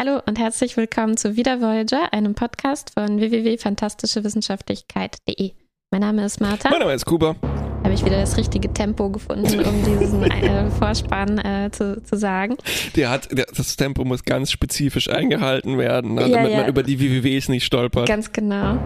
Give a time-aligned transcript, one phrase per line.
[0.00, 5.50] Hallo und herzlich willkommen zu Wieder Voyager, einem Podcast von www.fantastischewissenschaftlichkeit.de.
[5.90, 6.70] Mein Name ist Martha.
[6.70, 7.34] Mein Name ist Kuba.
[7.82, 12.56] Habe ich wieder das richtige Tempo gefunden, um diesen äh, Vorspann äh, zu, zu sagen.
[12.94, 16.58] Der hat, der, das Tempo muss ganz spezifisch eingehalten werden, ne, Ja, damit ja.
[16.58, 18.06] man über die WWWs nicht stolpert.
[18.06, 18.78] Ganz genau.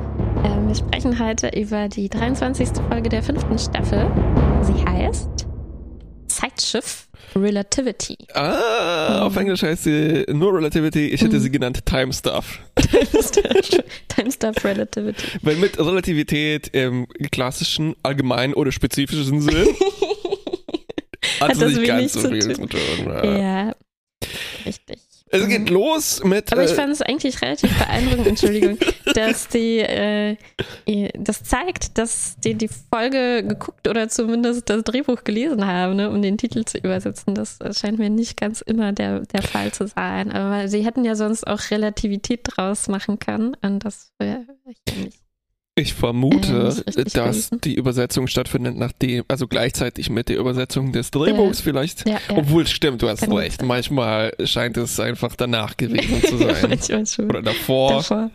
[0.45, 2.71] Ähm, wir sprechen heute über die 23.
[2.89, 4.11] Folge der fünften Staffel.
[4.63, 5.47] Sie heißt
[6.29, 7.07] Zeitschiff
[7.37, 8.17] Relativity.
[8.35, 11.09] ah, auf Englisch heißt sie nur Relativity.
[11.09, 11.41] Ich hätte Mhm.
[11.41, 12.59] sie genannt Time Stuff.
[14.09, 15.23] Time Stuff Relativity.
[15.43, 19.67] Weil mit Relativität im klassischen, allgemeinen oder spezifischen Sinn hat,
[21.41, 22.81] Hat das nicht wenig ganz so viel zu tun.
[23.07, 23.37] Ja.
[23.39, 23.73] Ja,
[24.67, 24.99] richtig.
[25.35, 26.53] Es geht los mit.
[26.53, 28.77] Aber ich äh, fand es eigentlich relativ beeindruckend, Entschuldigung,
[29.15, 30.37] dass die, äh,
[31.15, 36.21] das zeigt, dass die die Folge geguckt oder zumindest das Drehbuch gelesen haben, ne, um
[36.21, 37.35] den Titel zu übersetzen.
[37.35, 40.31] Das scheint mir nicht ganz immer der, der Fall zu sein.
[40.31, 45.22] Aber sie hätten ja sonst auch Relativität draus machen können und das wäre ich nicht.
[45.75, 47.61] Ich Äh, vermute, richtig dass gewesen.
[47.63, 52.07] die Übersetzung stattfindet, nachdem, also gleichzeitig mit der Übersetzung des Drehbuchs vielleicht.
[52.07, 52.37] Ja, ja.
[52.37, 53.63] Obwohl, stimmt, du hast Kann recht.
[53.63, 56.57] Manchmal scheint es einfach danach gewesen zu sein.
[56.69, 57.25] Manchmal schon.
[57.31, 57.93] Oder davor.
[57.95, 58.31] Davor.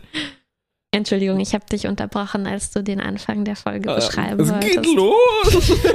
[0.90, 4.74] Entschuldigung, ich habe dich unterbrochen, als du den Anfang der Folge Äh, beschreiben es wolltest.
[4.74, 5.72] geht los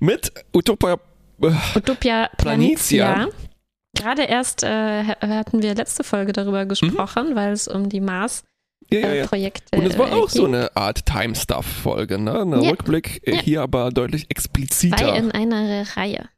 [0.00, 0.98] mit Utopia.
[1.42, 3.12] äh, Utopia Planitia.
[3.14, 3.34] Planitia.
[3.96, 8.00] Gerade erst äh, hatten wir letzte Folge darüber gesprochen, weil es um die
[8.92, 9.14] Ja, ja, ja.
[9.20, 10.54] Mars-Projekte Und es war äh, auch so ging.
[10.54, 12.40] eine Art Time-Stuff-Folge, ne?
[12.40, 12.52] Ein.
[12.54, 15.14] Rückblick, äh, hier aber deutlich Zwei expliziter.
[15.16, 16.28] in einer Reihe.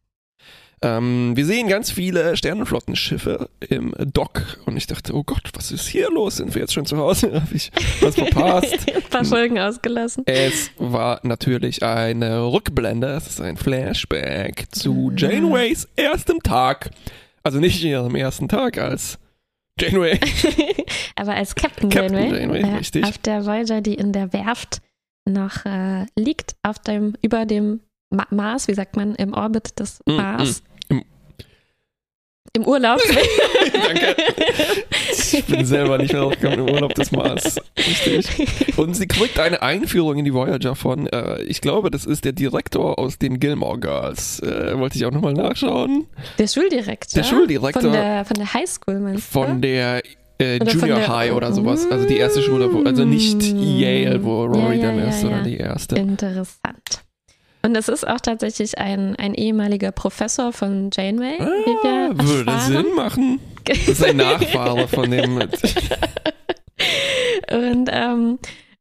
[0.84, 5.86] Ähm, wir sehen ganz viele Sternenflottenschiffe im Dock und ich dachte, oh Gott, was ist
[5.86, 6.38] hier los?
[6.38, 7.32] Sind wir jetzt schon zu Hause?
[7.40, 7.70] Habe ich
[8.00, 8.90] was verpasst?
[8.94, 10.24] Ein paar Folgen ausgelassen.
[10.26, 15.16] Es war natürlich eine Rückblende, es ist ein Flashback zu Ah.
[15.16, 16.90] Janeways erstem Tag.
[17.44, 19.18] Also nicht ihrem ersten Tag als
[19.82, 20.18] Janeway.
[21.16, 23.04] Aber als Captain, Captain Janeway, Janeway, ja, richtig.
[23.04, 24.80] auf der Voyager, die in der Werft
[25.28, 30.00] noch äh, liegt, auf dem, über dem Ma Mars, wie sagt man, im Orbit des
[30.06, 30.62] Mm, Mars.
[30.88, 31.04] Im-
[32.54, 33.00] Im Urlaub.
[33.72, 34.16] Danke.
[35.32, 37.56] Ich bin selber nicht mehr draufgekommen im Urlaub des Mars.
[37.78, 38.76] Richtig.
[38.78, 42.32] Und sie kriegt eine Einführung in die Voyager von, äh, ich glaube, das ist der
[42.32, 44.40] Direktor aus den Gilmore Girls.
[44.40, 46.06] Äh, wollte ich auch nochmal nachschauen.
[46.38, 47.22] Der Schuldirektor.
[47.22, 47.82] Der Schuldirektor.
[47.82, 49.40] Von der, von der Highschool, meinst du?
[49.40, 50.02] Von der
[50.38, 51.86] äh, Junior der- High oder sowas.
[51.90, 53.42] Also die erste Schule, wo, also nicht.
[53.42, 55.96] Yale, wo Rory Ja, ja, dann ja, ist, sondern die erste.
[55.96, 57.02] Interessant.
[57.64, 62.50] Und es ist auch tatsächlich ein, ein ehemaliger Professor von Janeway, wie wir Ah, würde
[62.50, 62.72] erfahren.
[62.72, 63.38] Sinn machen.
[63.68, 65.36] Das ist ein Nachfahre von dem.
[67.50, 68.38] Und, ähm,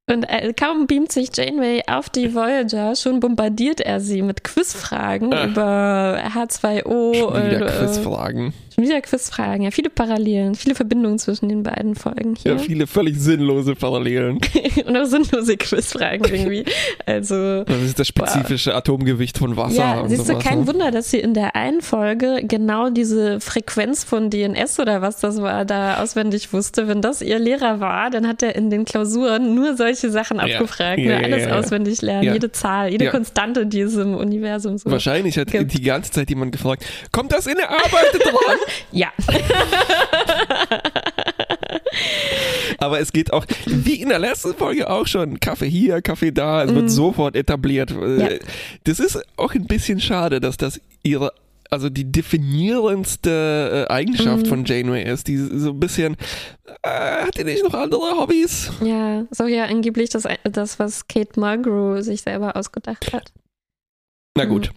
[0.09, 5.33] und äh, kaum beamt sich Janeway auf die Voyager, schon bombardiert er sie mit Quizfragen
[5.33, 5.45] Ah.
[5.45, 8.53] über H2O Schon und wieder äh, Quizfragen.
[8.73, 9.63] Schon wieder Quizfragen.
[9.63, 12.53] Ja, viele Parallelen, viele Verbindungen zwischen den beiden Folgen hier.
[12.53, 14.39] Ja, viele völlig sinnlose Parallelen.
[14.85, 16.65] und auch sinnlose Quizfragen irgendwie.
[17.05, 20.67] Also Das ist das spezifische Atomgewicht von Wasser Ja, siehst du, kein ne?
[20.67, 25.41] Wunder, dass sie in der einen Folge genau diese Frequenz von DNS oder was das
[25.41, 26.87] war, da auswendig wusste.
[26.87, 30.43] Wenn das ihr Lehrer war, dann hat er in den Klausuren nur solche Sachen Ja.
[30.43, 30.99] abgefragt.
[30.99, 31.23] Ja, ne?
[31.25, 33.09] Alles ja, auswendig lernen, jede Zahl, jede.
[33.09, 35.73] Konstante, die es im Universum so Wahrscheinlich hat Gibt.
[35.73, 38.57] die ganze Zeit jemand gefragt, kommt das in der Arbeit dran?
[38.91, 39.09] Ja.
[42.77, 46.63] Aber es geht auch, wie in der letzten Folge auch schon, Kaffee hier, Kaffee da,
[46.63, 47.91] es wird sofort etabliert.
[47.91, 48.19] Mhm.
[48.19, 48.27] Ja.
[48.27, 48.39] Äh,
[48.85, 51.31] Das ist auch ein bisschen schade, dass das ihre,
[51.69, 54.49] also die definierendste äh, Eigenschaft Mhm.
[54.49, 56.17] von Janeway ist, die so ein bisschen,
[56.83, 56.89] äh,
[57.25, 58.71] hat ihr nicht noch andere Hobbys?
[58.83, 63.31] ja, so ja angeblich das, das, was Kate Mulgrew sich selber ausgedacht hat.
[64.35, 64.71] Na gut,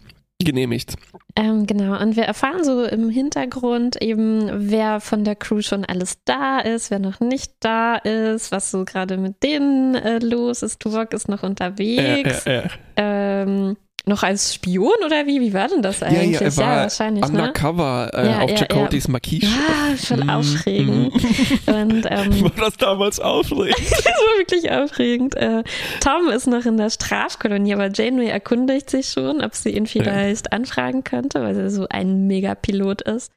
[0.45, 0.95] genehmigt.
[1.37, 6.19] Ähm, genau, und wir erfahren so im Hintergrund eben, wer von der Crew schon alles
[6.25, 10.81] da ist, wer noch nicht da ist, was so gerade mit denen äh, los ist.
[10.81, 12.47] Tuvok ist noch unterwegs.
[12.47, 12.69] äh, äh.
[12.97, 13.77] Ähm,
[14.07, 15.41] noch als Spion oder wie?
[15.41, 16.33] Wie war denn das Ja, eigentlich?
[16.33, 17.31] ja, er war wahrscheinlich, ne?
[17.31, 19.43] undercover äh, Ja, auf ja, Chakotis Marquis.
[19.45, 21.13] Ja, schon Mm, aufregend.
[21.67, 23.79] Und ähm, War das damals aufregend?
[23.91, 25.35] das war wirklich aufregend.
[25.37, 25.63] Äh,
[26.01, 30.53] Tom ist noch in der Strafkolonie, aber Janeway erkundigt sich schon, ob sie ihn vielleicht
[30.53, 33.33] anfragen könnte, weil er so ein Megapilot ist.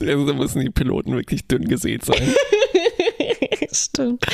[0.00, 2.34] also, da müssen die Piloten wirklich dünn gesät sein.
[3.72, 4.24] Stimmt.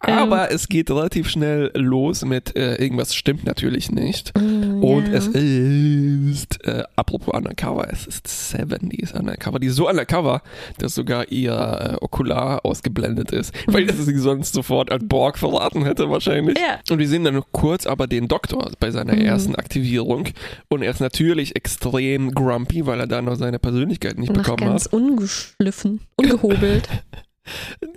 [0.00, 4.36] Aber es geht relativ schnell los mit äh, irgendwas stimmt natürlich nicht.
[4.38, 5.14] Mm, Und ja.
[5.14, 9.58] es ist, äh, apropos Undercover, es ist Seven, die ist Undercover.
[9.58, 10.42] Die ist so Undercover,
[10.78, 11.52] dass sogar ihr
[12.00, 13.54] äh, Okular ausgeblendet ist.
[13.66, 16.58] Weil das sie sonst sofort als Borg verraten hätte wahrscheinlich.
[16.58, 16.80] Ja.
[16.90, 19.20] Und wir sehen dann kurz aber den Doktor bei seiner Mhm.
[19.22, 20.28] ersten Aktivierung.
[20.68, 24.58] Und er ist natürlich extrem grumpy, weil er da noch seine Persönlichkeit nicht noch bekommen
[24.70, 24.92] ganz hat.
[24.92, 26.88] ungeschliffen, ungehobelt.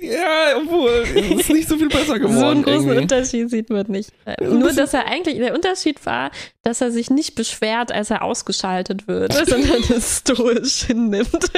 [0.01, 2.39] Ja, obwohl, es ist nicht so viel besser geworden.
[2.39, 3.01] so einen großen irgendwie.
[3.03, 4.11] Unterschied sieht man nicht.
[4.25, 6.31] Äh, Nur, dass er eigentlich, der Unterschied war,
[6.63, 11.49] dass er sich nicht beschwert, als er ausgeschaltet wird, sondern es stoisch hinnimmt.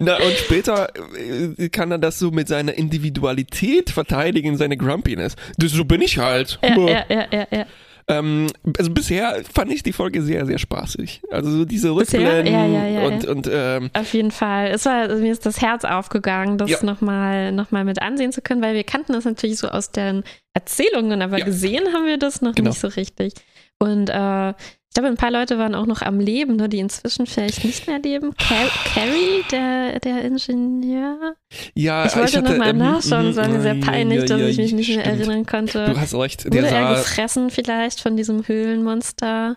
[0.00, 5.34] Na, und später äh, kann er das so mit seiner Individualität verteidigen, seine Grumpiness.
[5.58, 6.58] Das, so bin ich halt.
[6.62, 7.66] ja, ja, ja, ja, ja.
[8.08, 8.46] Ähm,
[8.78, 11.20] also bisher fand ich die Folge sehr, sehr spaßig.
[11.30, 11.90] Also so diese?
[11.94, 14.68] Rückblenden Ja, ja, ja, und, und ähm, Auf jeden Fall.
[14.68, 16.78] Es war, mir ist das Herz aufgegangen, das Ja.
[16.84, 20.24] nochmal noch mal mit ansehen zu können, weil wir kannten das natürlich so aus den
[20.54, 22.70] Erzählungen, aber gesehen haben wir das noch Genau.
[22.70, 23.34] nicht so richtig.
[23.78, 24.54] Und äh,
[24.90, 27.86] ich glaube, ein paar Leute waren auch noch am Leben, ne, die inzwischen vielleicht nicht
[27.86, 28.34] mehr leben.
[28.36, 31.34] Car Carrie, der, der Ingenieur.
[31.74, 34.56] ja, Ich wollte nochmal ähm, nachschauen, es war mir sehr ja, paylich, ja, dass ich
[34.58, 35.84] mich nicht mehr erinnern konnte.
[35.86, 39.56] Du hast recht, der Wurde er gefressen vielleicht von diesem Höhlenmonster?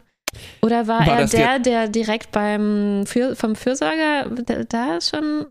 [0.62, 4.26] Oder war, er der, der- direkt beim vom Fürsorger
[4.70, 5.48] da schon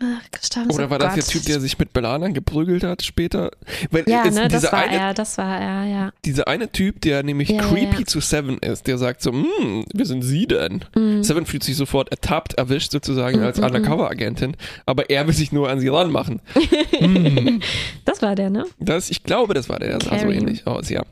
[0.00, 1.32] ach, oder Oh war das der Gott.
[1.32, 3.50] Typ, der sich mit Belanern geprügelt hat später?
[3.90, 6.12] Weil Ja, ne, das war eine, er, das war er, ja.
[6.24, 8.06] dieser eine Typ, der nämlich Ja, creepy ja.
[8.06, 10.84] zu Seven ist, der sagt so, hm, wer sind Sie denn?
[10.94, 11.22] Mhm.
[11.22, 13.64] Seven fühlt sich sofort ertappt, erwischt sozusagen Mm, als mm, mm.
[13.64, 16.40] Undercover-Agentin, aber er will sich nur an sie ranmachen.
[16.98, 17.60] Hm.
[18.04, 18.64] Das war der, ne?
[18.78, 21.02] Das, ich glaube, das war der, der sah so ähnlich aus, ja.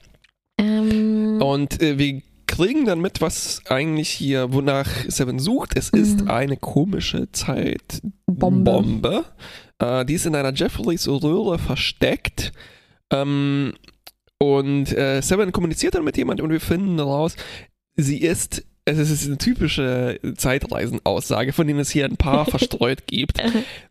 [0.59, 2.23] Ähm, Und äh, wir
[2.57, 5.77] kriegen dann mit, was eigentlich hier, wonach Seven sucht.
[5.77, 6.31] Es ist Mhm.
[6.31, 8.71] eine komische Zeitbombe.
[8.73, 9.25] Bombe.
[9.79, 12.53] Äh, die ist in einer Jeffreys Röhre versteckt.
[13.13, 13.75] Ähm,
[14.39, 17.37] und äh, Seven kommuniziert dann mit jemand und wir finden raus,
[17.97, 18.65] sie ist.
[18.87, 23.39] Es ist eine typische Zeitreisenaussage, von denen es hier ein paar verstreut gibt.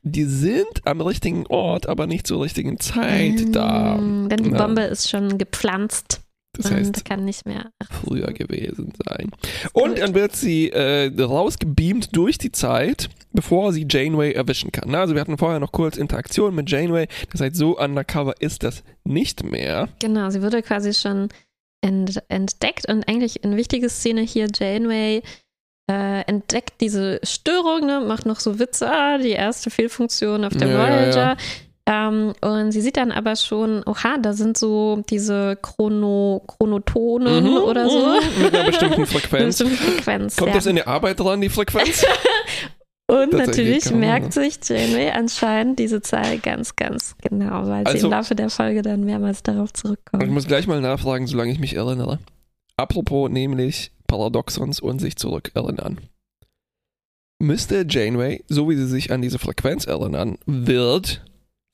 [0.04, 3.96] Die sind am richtigen Ort, aber nicht zur richtigen Zeit da.
[3.98, 4.58] ähm, Denn die Ja.
[4.68, 6.22] Bombe ist schon gepflanzt
[6.56, 7.72] Das und heißt, kann nicht mehr.
[7.90, 9.32] früher gewesen sein.
[9.74, 14.94] Und dann wird sie äh, rausgebeamt durch die Zeit, bevor sie Janeway erwischen kann.
[14.94, 17.08] Also wir hatten vorher noch kurz Interaktion mit Janeway.
[17.32, 19.90] Das heißt, so undercover ist das nicht mehr.
[20.00, 21.30] Genau, sie wurde quasi schon
[21.82, 25.22] ent entdeckt und eigentlich eine wichtige Szene hier, Janeway
[25.90, 30.70] äh, entdeckt diese Störung, ne, macht noch so Witze, ah, die erste Fehlfunktion auf der
[30.70, 31.38] Ja, ja, Voyager.
[31.86, 37.58] Ähm, und sie sieht dann aber schon, oha, da sind so diese Chrono Chronotonen Mhm,
[37.58, 37.98] oder so.
[38.00, 39.58] mhm, Mit einer bestimmten Eine Frequenz.
[39.58, 40.36] bestimmte Frequenz.
[40.38, 40.56] Kommt ja.
[40.56, 42.06] das in der Arbeit dran, die Frequenz?
[43.08, 48.08] Und natürlich man merkt sich Janeway anscheinend diese Zahl ganz, ganz genau, weil sie Also-
[48.08, 50.26] im Laufe der Folge dann mehrmals darauf Ich zurückkommt.
[50.30, 52.20] muss gleich mal nachfragen, solange ich mich erinnere.
[52.78, 56.00] Apropos nämlich Paradoxons und sich zurückerinnern.
[57.40, 61.26] Müsste Janeway, so wie sie sich an diese Frequenz erinnern wird,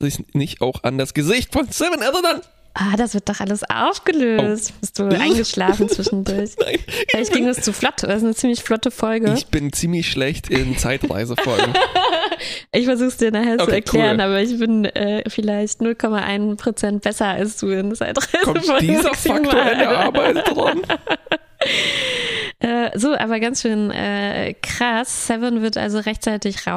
[0.01, 2.41] sich nicht auch an das Gesicht von Seven erinnern?
[2.73, 4.79] Ah, das wird doch alles aufgelöst.
[4.79, 6.51] Bist du eingeschlafen zwischendurch?
[6.61, 6.77] Nein.
[7.09, 8.03] Vielleicht ging es zu flott.
[8.03, 9.33] Das ist eine ziemlich flotte Folge.
[9.35, 11.73] Ich bin ziemlich schlecht in Zeitreisefolgen.
[12.71, 14.21] Ich versuche es dir nachher zu Okay, erklären, cool.
[14.21, 18.63] aber ich bin äh, vielleicht 0,1% besser als du in Zeitreisefolgen.
[18.63, 20.81] Kommt dieser Faktor in der Arbeit dran?
[22.61, 25.27] Äh, so, aber ganz schön äh, krass.
[25.27, 26.67] Seven wird also rechtzeitig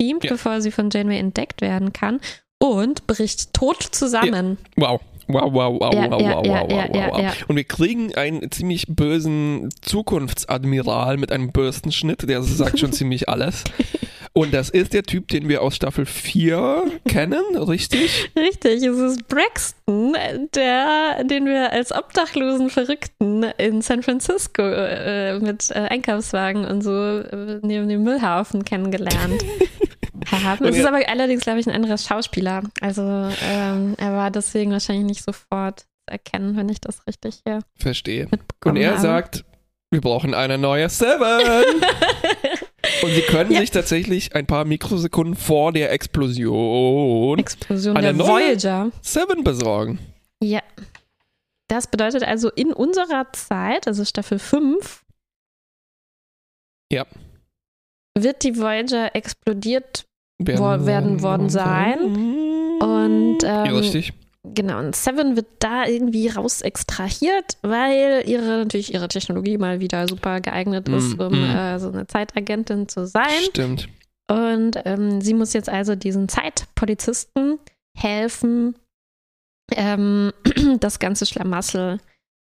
[0.00, 0.30] rausgebeamt, Ja.
[0.30, 2.20] bevor sie von Janeway entdeckt werden kann
[2.58, 4.58] und bricht tot zusammen.
[4.76, 5.00] Wow.
[5.28, 7.20] Wow, wow, wow, Ja, wow, ja, wow, ja, wow, ja, wow, ja, wow.
[7.20, 7.32] ja.
[7.46, 13.62] Und wir kriegen einen ziemlich bösen Zukunftsadmiral mit einem Bürstenschnitt, der sagt schon ziemlich alles.
[14.32, 18.30] Und das ist der Typ, den wir aus Staffel 4 kennen, richtig?
[18.36, 20.16] Richtig, es ist Braxton,
[20.54, 26.92] der, den wir als obdachlosen Verrückten in San Francisco äh, mit äh, Einkaufswagen und so
[27.18, 29.44] äh, neben dem Müllhaufen kennengelernt
[30.32, 30.64] haben.
[30.66, 32.62] Es ist er- aber allerdings, glaube ich, ein anderer Schauspieler.
[32.80, 37.60] Also ähm, er war deswegen wahrscheinlich nicht sofort zu erkennen, wenn ich das richtig hier
[37.76, 38.28] Verstehe.
[38.64, 39.00] Und er habe.
[39.00, 39.44] sagt,
[39.90, 41.82] wir brauchen eine neue Seven.
[43.02, 43.60] Und sie können Ja.
[43.60, 48.90] sich tatsächlich ein paar Mikrosekunden vor der Explosion Explosion Eine der neue- Voyager.
[49.02, 49.98] Seven besorgen.
[50.42, 50.60] Ja.
[51.68, 55.04] Das bedeutet also in unserer Zeit, also Staffel 5,
[56.92, 57.06] Ja.
[58.18, 60.04] wird die Voyager explodiert.
[60.46, 61.98] Werden, werden worden sein.
[62.80, 64.12] Und, ja, ähm, richtig.
[64.42, 70.08] Genau, und Seven wird da irgendwie raus extrahiert, weil ihre natürlich ihre Technologie mal wieder
[70.08, 71.56] super geeignet ist, Mm, um mm.
[71.56, 73.42] äh, so eine Zeitagentin zu sein.
[73.50, 73.88] Stimmt.
[74.30, 77.58] Und ähm, sie muss jetzt also diesen Zeitpolizisten
[77.94, 78.76] helfen,
[79.72, 80.32] ähm,
[80.80, 81.98] das ganze Schlamassel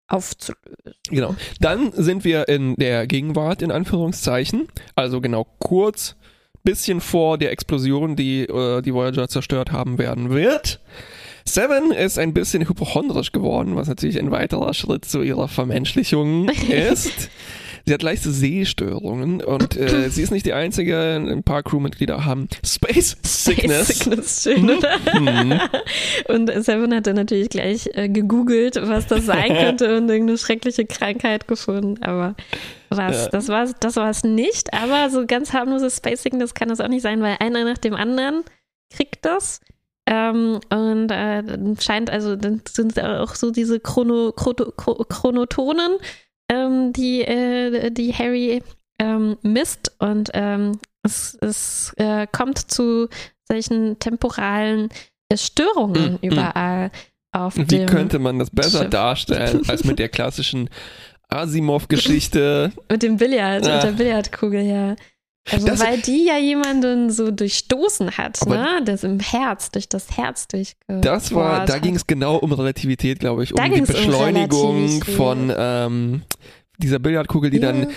[0.09, 0.75] aufzulösen.
[1.09, 1.37] Genau.
[1.61, 4.68] Dann sind wir in der Gegenwart, in Anführungszeichen.
[4.95, 6.16] Also genau kurz,
[6.65, 10.81] bisschen vor der Explosion, die äh, die Voyager zerstört haben werden wird.
[11.45, 17.31] Seven ist ein bisschen hypochondrisch geworden, was natürlich ein weiterer Schritt zu ihrer Vermenschlichung ist.
[17.88, 20.99] Sie hat leichte Sehstörungen und äh, sie ist nicht die einzige.
[21.16, 23.87] Ein paar Crewmitglieder haben Space Sickness.
[23.87, 24.99] Space Sickness, schön, oder?
[25.18, 25.59] Mhm.
[26.28, 30.85] Und Seven hat dann natürlich gleich äh, gegoogelt, was das sein könnte und irgendeine schreckliche
[30.85, 32.02] Krankheit gefunden.
[32.02, 32.35] Aber
[32.90, 33.28] was, Ja.
[33.30, 34.75] das war das war es nicht.
[34.75, 37.95] Aber so ganz harmloses Space Sickness kann das auch nicht sein, weil einer nach dem
[37.95, 38.45] anderen
[38.95, 39.61] kriegt das.
[40.07, 45.92] Ähm, und äh, dann scheint also, dann sind auch so diese Chrono, Chrono, Chro- Chronotonen,
[46.49, 48.62] ähm, die, äh, die Harry
[49.00, 49.93] ähm, misst.
[49.99, 53.09] Und ähm, es, es äh, kommt zu
[53.47, 54.88] solchen temporalen
[55.31, 56.31] äh, Störungen Mm, mm.
[56.31, 56.90] überall
[57.33, 58.90] auf Wie könnte man das besser Schiff.
[58.90, 60.71] darstellen als mit der klassischen
[61.28, 62.73] Asimov-Geschichte?
[62.90, 63.75] mit dem Billard, Ja.
[63.75, 64.97] mit der Billardkugel, ja.
[65.50, 68.81] Also Das- weil die ja jemanden so durchstoßen hat, ne?
[68.85, 73.21] Das im Herz, durch das Herz durchgebohrt Das war, da ging es genau um Relativität,
[73.21, 75.14] glaube ich, um Da die um Beschleunigung Relativität.
[75.17, 76.23] von ähm,
[76.78, 77.73] dieser Billardkugel, die Ja.
[77.73, 77.88] dann,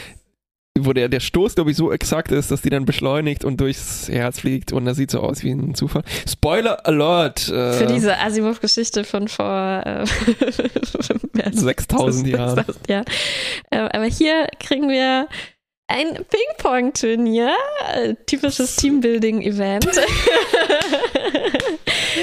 [0.79, 4.07] wo der, der Stoß, glaube ich, so exakt ist, dass die dann beschleunigt und durchs
[4.07, 6.03] Herz fliegt und das sieht so aus wie ein Zufall.
[6.27, 7.49] Spoiler Alert!
[7.49, 10.05] Äh, Für diese Asimov-Geschichte von vor äh,
[11.33, 12.55] mehr als 6000 Jahren.
[12.55, 13.05] 6000 Jahren.
[13.69, 15.27] Äh, aber hier kriegen wir
[15.91, 17.51] ein Ping-Pong-Turnier,
[17.93, 19.87] äh, typisches Teambuilding-Event.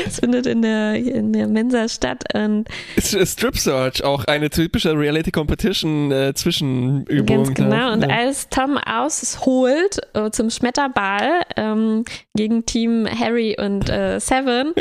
[0.06, 5.30] Es findet in der, in der Mensa statt und Strip Search, auch eine typische Reality
[5.30, 7.26] Competition äh, Zwischenübung.
[7.44, 7.92] Ganz genau.
[7.92, 8.08] Und Ja.
[8.16, 12.04] als Tom ausholt äh, zum Schmetterball ähm,
[12.36, 14.72] gegen Team Harry und äh, Seven,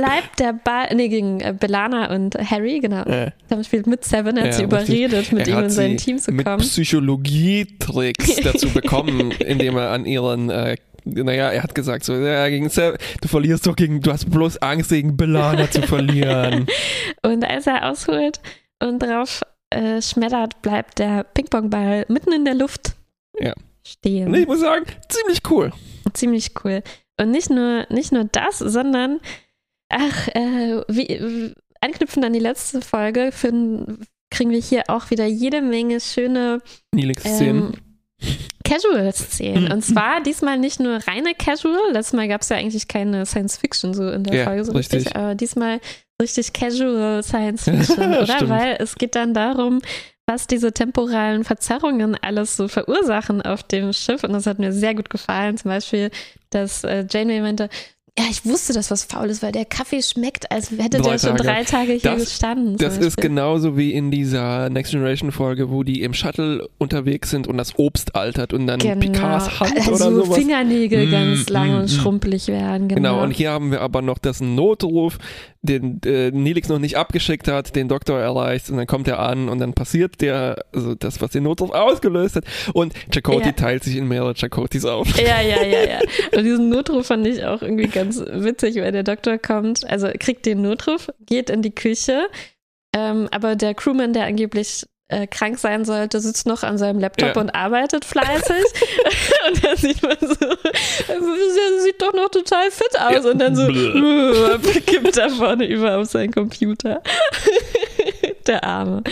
[0.00, 3.02] bleibt der Ball, nee, gegen äh, Belana und Harry, genau.
[3.04, 6.18] Äh, Tom spielt mit Seven, er hat Ja, sie überredet, mit ihm in sein Team
[6.18, 6.60] zu mit kommen.
[6.60, 12.68] Psychologietricks dazu bekommen, indem er an ihren, äh, naja, er hat gesagt so, ja, gegen
[12.68, 16.66] Sev- du verlierst doch gegen, du hast bloß Angst gegen Belana zu verlieren.
[17.22, 18.40] Und als er ausholt
[18.82, 22.94] und drauf äh, schmettert, bleibt der Ping-Pong-Ball mitten in der Luft
[23.38, 23.52] Ja.
[23.86, 24.28] stehen.
[24.28, 25.72] Und ich muss sagen, ziemlich cool.
[26.12, 26.82] Ziemlich cool.
[27.20, 29.20] Und nicht nur, nicht nur das, sondern,
[29.96, 35.62] ach, äh, wie, anknüpfend an die letzte Folge, finden, kriegen wir hier auch wieder jede
[35.62, 36.60] Menge schöne
[36.92, 37.72] Nilix-Szenen.
[37.72, 37.72] ähm,
[38.64, 39.64] Casual-Szenen.
[39.66, 39.70] Mhm.
[39.72, 43.94] Und zwar diesmal nicht nur reine Casual, letztes Mal gab es ja eigentlich keine Science-Fiction
[43.94, 45.16] so in der Ja, Folge so richtig, richtig.
[45.16, 45.80] aber diesmal
[46.20, 48.26] richtig Casual Science-Fiction, oder?
[48.26, 48.50] Stimmt.
[48.50, 49.80] Weil es geht dann darum,
[50.26, 54.24] was diese temporalen Verzerrungen alles so verursachen auf dem Schiff.
[54.24, 55.58] Und das hat mir sehr gut gefallen.
[55.58, 56.10] Zum Beispiel,
[56.48, 57.68] dass äh, Janeway meinte,
[58.16, 61.18] ja, ich wusste, dass was faul ist, weil der Kaffee schmeckt, als hätte Drei der
[61.18, 61.42] schon Tage.
[61.42, 62.76] drei Tage hier Das- gestanden.
[62.76, 63.28] Das ist Beispiel.
[63.30, 67.76] genauso wie in dieser Next Generation Folge, wo die im Shuttle unterwegs sind und das
[67.76, 70.38] Obst altert und dann Picards Hand also oder sowas.
[70.38, 71.88] Fingernägel Mm, ganz lang mm, und mm.
[71.88, 72.86] schrumpelig werden.
[72.86, 73.14] Genau.
[73.14, 75.18] Genau, und hier haben wir aber noch das Notruf,
[75.64, 79.48] den äh, Nelix noch nicht abgeschickt hat, den Doktor erreicht und dann kommt er an
[79.48, 82.44] und dann passiert der, also das, was den Notruf ausgelöst hat
[82.74, 83.52] und Chakoti Ja.
[83.52, 85.08] teilt sich in mehrere Chakotis auf.
[85.18, 85.98] ja, ja, ja, ja.
[86.36, 90.46] Und diesen Notruf fand ich auch irgendwie ganz witzig, weil der Doktor kommt, also kriegt
[90.46, 92.26] den Notruf, geht in die Küche,
[92.94, 97.34] ähm, aber der Crewman, der angeblich äh, krank sein sollte, sitzt noch an seinem Laptop
[97.36, 97.40] Ja.
[97.40, 98.56] und arbeitet fleißig.
[99.48, 103.24] und dann sieht man so, er sieht doch noch total fit aus.
[103.24, 103.30] Ja.
[103.30, 103.66] Und dann so,
[104.86, 107.02] kippt da vorne über auf seinen Computer.
[108.46, 109.02] der Arme.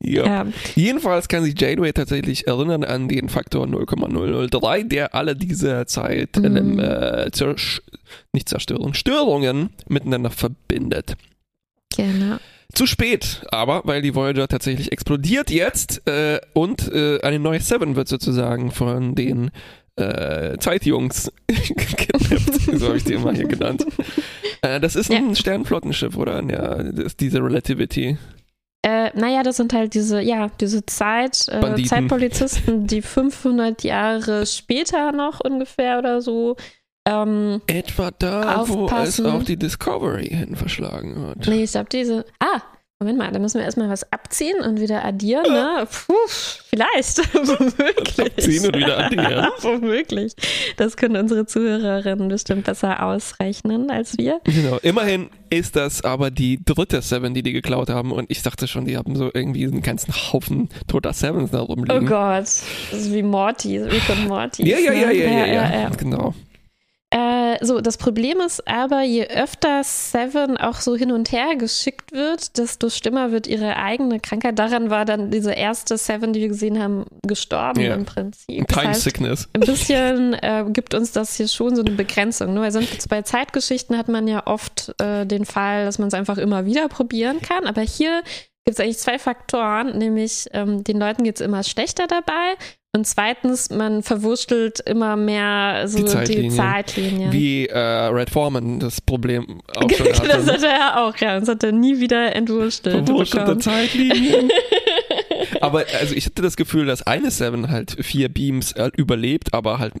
[0.00, 0.24] Ja.
[0.26, 0.46] Ja.
[0.74, 6.78] Jedenfalls kann sich Janeway tatsächlich erinnern an den Faktor 0,003, der alle diese Zeit Mhm.
[6.78, 7.82] äh, Zersch
[8.32, 11.14] nicht Zerstörung, Störungen miteinander verbindet.
[11.96, 12.36] Genau.
[12.76, 17.96] Zu spät, aber weil die Voyager tatsächlich explodiert jetzt äh, und äh, eine neue Seven
[17.96, 19.50] wird sozusagen von den
[19.96, 23.86] äh, Zeitjungs gekidnappt, so habe ich die immer hier genannt.
[24.60, 26.42] Äh, das ist ein Sternflottenschiff, oder?
[26.42, 28.18] Ja, das ist diese Relativity.
[28.82, 31.82] Äh, naja, das sind halt diese, ja, diese Zeit, äh.
[31.82, 36.56] Zeitpolizisten, die 500 Jahre später noch ungefähr oder so.
[37.06, 39.26] Ähm, Etwa da, wo es Aufpassen.
[39.26, 41.46] auch die Discovery hin verschlagen hat.
[41.46, 42.24] nee, ich glaube, diese.
[42.40, 42.60] Ah,
[42.98, 45.86] Moment mal, da müssen wir erstmal was abziehen und wieder addieren, ne?
[45.86, 47.18] Puh, vielleicht.
[47.34, 48.18] Womöglich.
[48.18, 49.48] Abziehen und wieder addieren.
[49.60, 50.32] Womöglich.
[50.78, 54.40] Das können unsere Zuhörerinnen bestimmt besser ausrechnen als wir.
[54.44, 54.78] Genau.
[54.78, 58.12] Immerhin ist das aber die dritte Seven, die die geklaut haben.
[58.12, 61.64] Und ich dachte schon, die haben so irgendwie einen ganzen Haufen toter Sevens da Oh
[61.64, 62.06] rumliegen.
[62.06, 62.38] Gott.
[62.44, 64.66] Das ist wie Morty, Rick und Morty.
[64.66, 65.14] ja, ja, ja, ne?
[65.14, 66.34] ja, ja, ja, Genau.
[67.10, 72.10] Äh, so, das Problem ist aber, je öfter Seven auch so hin und her geschickt
[72.12, 74.58] wird, desto schlimmer wird ihre eigene Krankheit.
[74.58, 77.94] Daran war dann diese erste Seven, die wir gesehen haben, gestorben Ja.
[77.94, 78.66] im Prinzip.
[78.66, 79.48] Das Time heißt, Sickness.
[79.52, 82.54] ein bisschen äh, gibt uns das hier schon so eine Begrenzung.
[82.54, 82.60] Ne?
[82.60, 86.38] Weil sonst bei Zeitgeschichten hat man ja oft äh, den Fall, dass man es einfach
[86.38, 87.66] immer wieder probieren kann.
[87.66, 88.22] Aber hier
[88.64, 92.56] gibt es eigentlich zwei Faktoren, nämlich ähm, den Leuten geht es immer schlechter dabei.
[92.96, 96.50] Und zweitens, man verwurschtelt immer mehr so Die die Zeitlinien.
[96.50, 97.30] Zeitlinien.
[97.30, 100.28] Wie äh, Red Foreman das Problem auch schon hatte.
[100.28, 101.38] das hatte er auch, ja.
[101.38, 103.60] Das hat er nie wieder entwurstelt Verwurschelte bekommen.
[103.60, 104.48] Zeitlinien.
[105.60, 109.78] aber also ich hatte das Gefühl, dass eine Seven halt vier Beams äh, überlebt, aber
[109.78, 109.92] halt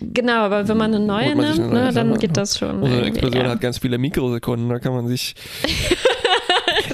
[0.00, 2.82] Genau, aber wenn man eine neue man nimmt, eine neue ne, dann geht das schon.
[2.82, 3.50] unsere Explosion ja.
[3.50, 5.34] hat ganz viele Mikrosekunden, da kann man sich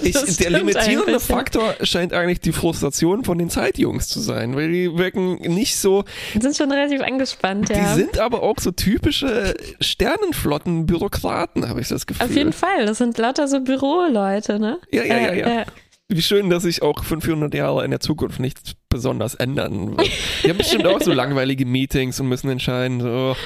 [0.08, 1.18] Ich, der limitierende ja.
[1.18, 6.04] Faktor scheint eigentlich die Frustration von den Zeitjungs zu sein, weil die wirken nicht so,
[6.34, 7.76] Die sind schon relativ angespannt, ja.
[7.78, 12.26] die sind aber auch so typische Sternenflotten-Bürokraten, habe ich das Gefühl.
[12.26, 14.78] Auf jeden Fall, das sind lauter so Büroleute, ne?
[14.90, 15.64] Ja, ja, ja, Äh, ja.
[16.10, 20.10] Wie schön, dass sich auch 500 Jahre in der Zukunft nichts besonders ändern wird.
[20.42, 23.36] Die haben bestimmt auch so langweilige Meetings und müssen entscheiden, so,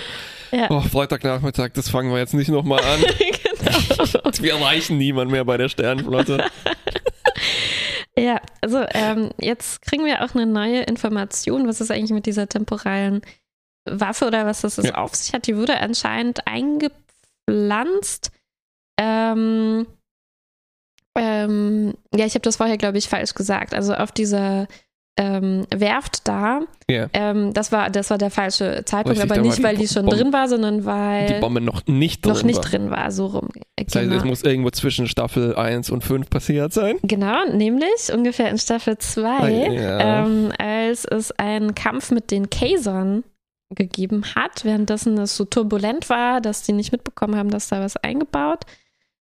[0.52, 0.68] Ja.
[0.70, 3.00] oh, Freitagnachmittag, das fangen wir jetzt nicht nochmal an.
[3.18, 4.21] genau.
[4.40, 6.44] Wir erreichen niemand mehr bei der Sternenflotte.
[8.18, 12.46] Ja, also ähm, jetzt kriegen wir auch eine neue Information, was ist eigentlich mit dieser
[12.46, 13.22] temporalen
[13.88, 14.96] Waffe oder was das Ja.
[14.96, 15.46] auf sich hat.
[15.46, 18.30] Die wurde anscheinend eingepflanzt.
[19.00, 19.86] Ähm,
[21.16, 23.74] ähm, ja, ich habe das vorher, glaube ich, falsch gesagt.
[23.74, 24.68] Also auf dieser
[25.18, 27.06] ähm, Werft da, Ja.
[27.12, 30.06] ähm, das, war, das war der falsche Zeitpunkt, Richtig, aber nicht, die weil die schon
[30.06, 32.64] Bombe- drin war, sondern Die weil Bombe noch nicht drin noch nicht war.
[32.64, 33.48] drin war, so rum.
[33.76, 34.16] Das heißt, Genau.
[34.16, 36.96] es muss irgendwo zwischen Staffel 1 und 5 passiert sein.
[37.02, 40.24] Genau, nämlich ungefähr in Staffel 2, Ah, ja.
[40.24, 43.22] ähm, als es einen Kampf mit den Kasern
[43.74, 47.96] gegeben hat, währenddessen es so turbulent war, dass die nicht mitbekommen haben, dass da was
[47.98, 48.64] eingebaut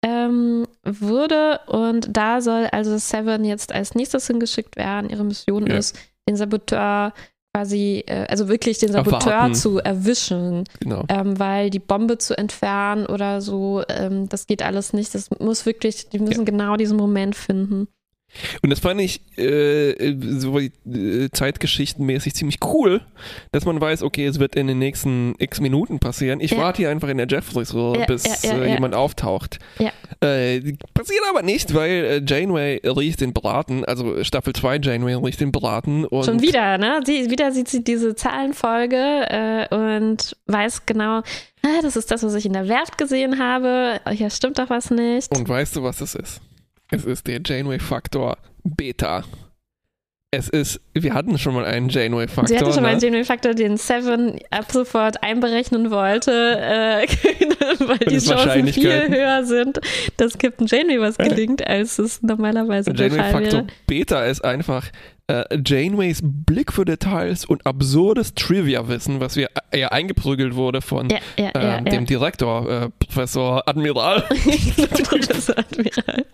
[0.07, 1.59] ähm, wurde.
[1.67, 5.09] Und da soll also Seven jetzt als nächstes hingeschickt werden.
[5.09, 5.77] Ihre Mission Ja.
[5.77, 5.97] ist,
[6.29, 7.13] den Saboteur
[7.53, 9.55] quasi, äh, also wirklich den Saboteur Erwarten.
[9.55, 11.03] zu erwischen Genau.
[11.09, 15.15] ähm, weil die Bombe zu entfernen oder so, ähm, das geht alles nicht.
[15.15, 17.87] Das muss wirklich, die müssen genau diesen Moment finden.
[18.61, 20.69] Und das fand ich äh, so äh,
[21.31, 23.01] zeitgeschichtenmäßig ziemlich cool,
[23.51, 26.39] dass man weiß, okay, es wird in den nächsten x Minuten passieren.
[26.39, 26.57] Ich Ja.
[26.59, 29.59] warte hier einfach in der Jeffreys-Röhre, Ja, bis ja, äh, jemand auftaucht.
[29.79, 29.91] Ja.
[30.21, 35.39] Äh, passiert aber nicht, weil äh, Janeway riecht den Braten, also Staffel 2 Janeway riecht
[35.39, 36.05] den Braten.
[36.05, 37.01] Und Schon wieder, ne?
[37.05, 38.97] Sie, wieder sieht sie diese Zahlenfolge
[39.67, 43.99] äh, und weiß genau, ah, das ist das, was ich in der Werft gesehen habe.
[44.11, 45.35] Hier stimmt doch was nicht.
[45.37, 46.41] Und weißt du, was es ist?
[46.89, 49.23] Es ist der Janeway-Faktor Beta.
[50.31, 52.47] Es ist, wir hatten schon mal einen Janeway-Faktor.
[52.47, 53.05] Sie hatte schon mal einen ne?
[53.07, 57.07] Janeway-Faktor, den Seven ab sofort einberechnen wollte, äh,
[57.79, 59.79] weil die Chancen viel höher sind,
[60.17, 63.67] dass Captain Janeway was gelingt, als es normalerweise der Fall Janeway-Faktor wäre.
[63.87, 64.89] Beta ist einfach
[65.27, 71.09] äh, Janeways Blick für Details und absurdes Trivia-Wissen, was wir äh, ja eingeprügelt wurde von
[71.09, 71.51] ja, ja.
[71.55, 71.91] ähm, ja.
[71.91, 74.21] dem Direktor, äh, Professor Admiral.
[75.03, 76.25] Professor Admiral.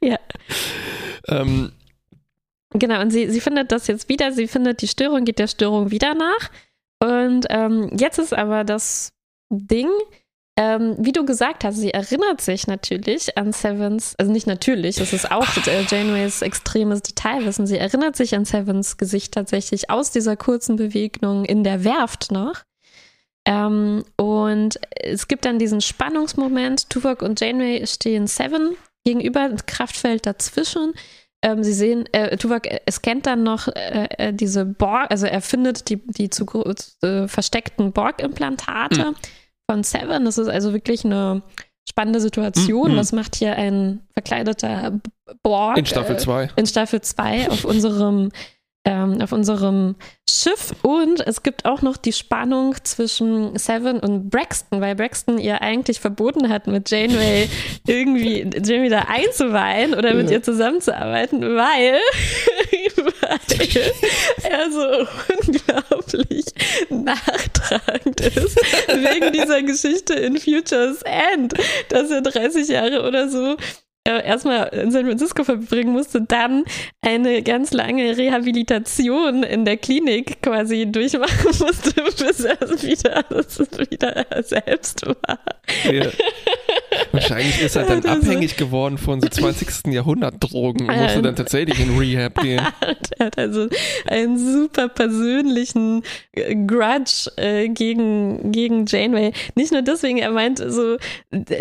[0.00, 0.18] Ja,
[1.28, 1.72] ähm,
[2.70, 3.00] genau.
[3.00, 4.32] Und sie, sie findet das jetzt wieder.
[4.32, 6.50] Sie findet, die Störung geht der Störung wieder nach.
[7.00, 9.12] Und ähm, jetzt ist aber das
[9.50, 9.88] Ding,
[10.60, 15.12] ähm, wie du gesagt hast, sie erinnert sich natürlich an Sevens, also nicht natürlich, das
[15.12, 17.68] ist auch äh, Janeways extremes Detailwissen.
[17.68, 22.64] Sie erinnert sich an Sevens Gesicht tatsächlich aus dieser kurzen Begegnung in der Werft noch.
[23.44, 26.90] Ähm, und es gibt dann diesen Spannungsmoment.
[26.90, 30.92] Tuvok und Janeway stehen Seven gegenüber, ein Kraftfeld dazwischen.
[31.40, 35.40] Ähm, sie sehen, äh, Tuvok äh, scannt dann noch äh, äh, diese Borg, also er
[35.40, 36.46] findet die, die zu
[37.04, 39.14] äh, versteckten Borg-Implantate
[39.70, 40.24] von Seven.
[40.24, 41.42] Das ist also wirklich eine
[41.88, 42.92] spannende Situation.
[42.92, 42.96] Mhm.
[42.96, 45.00] Was macht hier ein verkleideter
[45.42, 45.78] Borg?
[45.78, 46.48] in Staffel äh, 2.
[46.56, 48.30] in Staffel 2 auf unserem,
[48.84, 49.96] ähm, auf unserem
[50.28, 50.72] Schiff.
[50.82, 55.98] Und es gibt auch noch die Spannung zwischen Seven und Braxton, weil Braxton ihr eigentlich
[56.00, 57.48] verboten hat, mit Janeway
[57.86, 60.36] irgendwie Janeway da einzuweihen oder mit Ja.
[60.36, 61.98] ihr zusammenzuarbeiten, weil,
[63.28, 63.92] weil
[64.50, 65.06] er so
[65.46, 66.44] unglaublich
[66.90, 71.54] nachtragend ist wegen dieser Geschichte in Futures End,
[71.88, 73.56] dass er 30 Jahre oder so
[74.08, 76.64] äh, erstmal in San Francisco verbringen musste, dann
[77.02, 81.92] eine ganz lange Rehabilitation in der Klinik quasi durchmachen musste,
[82.24, 85.38] bis er wieder, bis es wieder er selbst war.
[85.92, 86.10] Ja.
[87.12, 89.86] Wahrscheinlich ist er dann Also- abhängig geworden von so 20.
[89.92, 92.60] Jahrhundert Drogen und musste dann tatsächlich in Rehab gehen.
[93.18, 93.68] er hat also
[94.06, 96.02] einen super persönlichen
[96.32, 99.32] äh, Grudge äh, gegen, gegen Janeway.
[99.54, 100.96] Nicht nur deswegen, er meint so,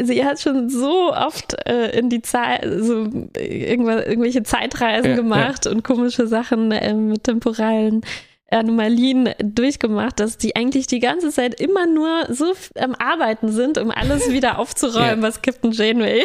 [0.04, 5.68] sie hat schon so oft äh, in die Zeit, so äh, irgendwelche Zeitreisen Ja, gemacht
[5.68, 8.02] und komische Sachen äh, mit temporalen
[8.50, 13.92] Anomalien durchgemacht, dass die eigentlich die ganze Zeit immer nur so am Arbeiten sind, um
[13.92, 15.28] alles wieder aufzuräumen, Ja.
[15.28, 16.24] was Captain Janeway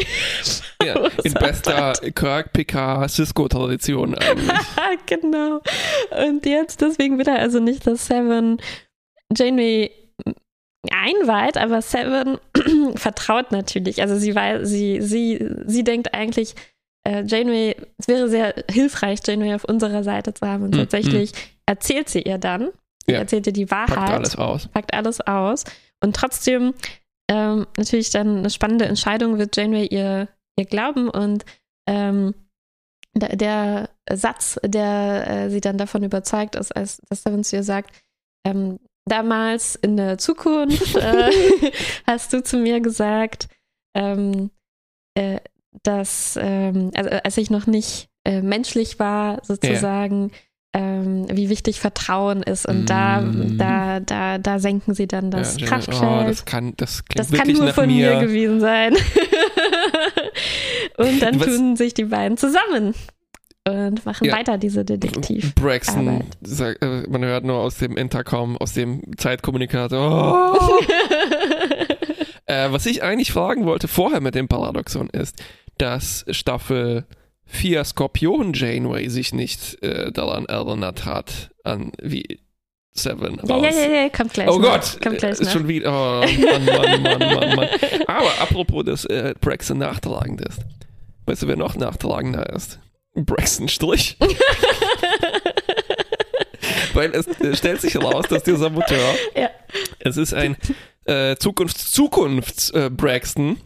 [0.83, 4.49] Ja, in bester Kirk, Picard, Cisco-Tradition eigentlich.
[5.05, 5.61] Genau.
[6.27, 8.61] Und jetzt, deswegen will er also nicht, dass Seven
[9.35, 9.91] Janeway
[10.91, 12.37] einweiht, aber Seven
[12.95, 14.01] vertraut natürlich.
[14.01, 16.55] Also sie weiß, sie, sie, sie denkt eigentlich,
[17.05, 20.63] äh, Janeway, es wäre sehr hilfreich, Janeway auf unserer Seite zu haben.
[20.63, 21.31] Und Hm, tatsächlich
[21.65, 22.71] erzählt sie ihr dann,
[23.05, 23.19] sie Ja.
[23.19, 24.67] erzählt ihr die Wahrheit Packt alles aus.
[24.67, 25.63] packt alles aus.
[26.03, 26.73] Und trotzdem
[27.29, 31.45] ähm, natürlich dann eine spannende Entscheidung wird Janeway ihr, ihr glauben und
[31.87, 32.33] ähm,
[33.15, 37.63] der, der Satz, der äh, sie dann davon überzeugt ist, als dass Seven zu ihr
[37.63, 37.95] sagt,
[38.45, 41.31] ähm, damals in der Zukunft äh,
[42.07, 43.47] hast du zu mir gesagt,
[43.95, 44.49] ähm,
[45.15, 45.39] äh,
[45.83, 50.31] dass ähm, also als ich noch nicht äh, menschlich war, sozusagen,
[50.73, 52.65] ähm, wie wichtig Vertrauen ist.
[52.67, 53.57] Und da, Mm.
[53.57, 56.01] da, da, da senken sie dann das Ja, Kraftfeld.
[56.01, 58.15] Oh, das kann, das klingt Das kann nur von mir.
[58.15, 58.21] mir.
[58.21, 58.95] gewesen sein.
[60.97, 62.93] und dann Was- tun sich die beiden zusammen
[63.67, 64.33] und machen Ja.
[64.35, 65.53] weiter diese Detektiv.
[65.55, 66.25] Braxton, Arbeit.
[66.41, 70.57] sag, äh, man hört nur aus dem Intercom, aus dem Zeitkommunikator.
[70.59, 70.79] Oh.
[72.45, 75.41] äh, was ich eigentlich fragen wollte vorher mit dem Paradoxon ist,
[75.77, 77.05] dass Staffel
[77.45, 82.39] 4 Skorpion Janeway sich nicht äh, daran erinnert hat, an wie
[82.95, 83.63] Seven ja, aus.
[83.63, 84.47] ja, ja, ja, kommt gleich.
[84.49, 84.69] Oh noch.
[84.71, 85.51] Gott, kommt gleich äh, noch.
[85.51, 85.91] schon wieder.
[85.91, 87.67] Oh, Mann, Mann, Mann, Mann, Mann.
[88.07, 90.59] Aber apropos, dass äh, Braxton nachtragend ist.
[91.25, 92.79] Weißt du, wer noch nachtragender ist?
[93.15, 94.15] Braxton Strich.
[96.93, 99.49] Weil es äh, stellt sich heraus, dass der Saboteur, Ja.
[99.99, 100.55] es ist ein
[101.05, 103.57] äh, Zukunfts-Zukunfts-Braxton.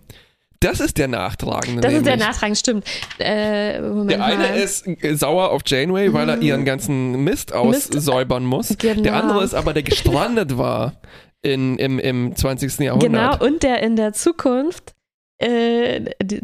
[0.59, 1.81] Das ist der Nachtragende.
[1.81, 2.27] Das ist der nämlich.
[2.27, 2.85] Nachtrag, stimmt.
[3.17, 4.57] Äh, Der eine mal.
[4.57, 8.75] ist äh, sauer auf Janeway, weil er ihren ganzen Mist aussäubern muss.
[8.77, 9.01] Genau.
[9.01, 10.93] Der andere ist aber, der gestrandet war
[11.41, 12.79] in, im, im 20.
[12.79, 13.09] Jahrhundert.
[13.11, 14.93] Genau, und der in der Zukunft
[15.39, 16.39] äh, die,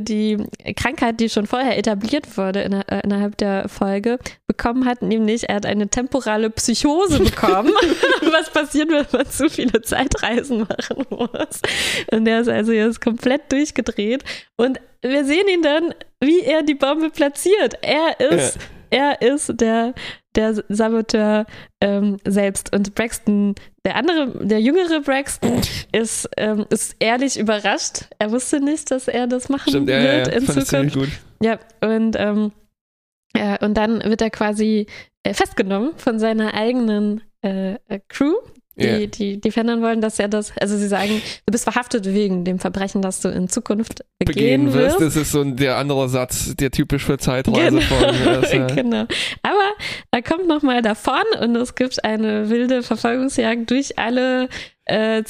[0.00, 0.38] die
[0.74, 5.56] Krankheit, die schon vorher etabliert wurde in, äh, innerhalb der Folge, bekommen hat, nämlich er
[5.56, 7.72] hat eine temporale Psychose bekommen,
[8.32, 11.60] was passiert, wenn man zu viele Zeitreisen machen muss.
[12.10, 14.24] Und der ist also jetzt komplett durchgedreht
[14.56, 17.74] und wir sehen ihn dann, wie er die Bombe platziert.
[17.82, 18.58] Er ist,
[18.90, 19.94] er ist der,
[20.38, 21.44] der Saboteur
[21.80, 25.60] ähm, selbst und Braxton, der andere, der jüngere Braxton,
[25.92, 28.06] ist, ähm, ist ehrlich überrascht.
[28.18, 30.38] Er wusste nicht, dass er das machen Stimmt, ja, wird ja, ja.
[30.38, 30.94] in Fand Zukunft.
[30.94, 31.08] gut.
[31.42, 32.52] Ja, und, ähm,
[33.36, 34.86] ja, und dann wird er quasi
[35.24, 38.34] äh, festgenommen von seiner eigenen äh, äh, Crew,
[38.78, 39.06] die, Ja.
[39.06, 42.58] die, die verhindern wollen, dass er das, also sie sagen, du bist verhaftet wegen dem
[42.58, 46.54] Verbrechen, das du in Zukunft begehen, Begehen wirst, das ist so ein, der andere Satz,
[46.56, 48.04] der typisch für Zeitreise von.
[48.04, 49.06] Also, genau.
[49.42, 49.68] Aber
[50.10, 54.48] er kommt nochmal davon und es gibt eine wilde Verfolgungsjagd durch alle
[54.84, 55.22] äh,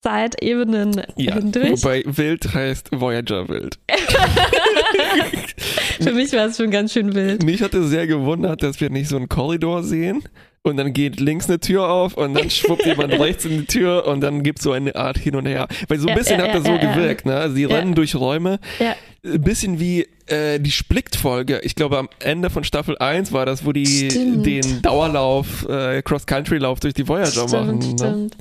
[0.00, 1.82] Zeitebenen ja, hindurch.
[1.82, 3.78] wobei wild heißt Voyager wild.
[6.00, 7.42] Für mich war es schon ganz schön wild.
[7.42, 10.22] Mich hatte sehr gewundert, dass wir nicht so einen Korridor sehen
[10.62, 14.06] und dann geht links eine Tür auf und dann schwuppt jemand rechts in die Tür
[14.06, 15.68] und dann gibt es so eine Art hin und her.
[15.88, 16.94] Weil so ein Ja, bisschen ja, hat das ja, so ja, ja.
[16.94, 17.36] gewirkt, ne?
[17.36, 17.68] Also die Ja.
[17.76, 18.58] rennen durch Räume.
[18.78, 18.94] Ja.
[19.24, 21.60] Ein bisschen wie äh, die Splickt-Folge.
[21.64, 24.46] Ich glaube, am Ende von Staffel 1 war das, wo die Stimmt.
[24.46, 27.80] den Dauerlauf, äh, Cross-Country-Lauf durch die Voyager machen.
[27.82, 28.06] Stimmt, Ne?
[28.08, 28.36] stimmt.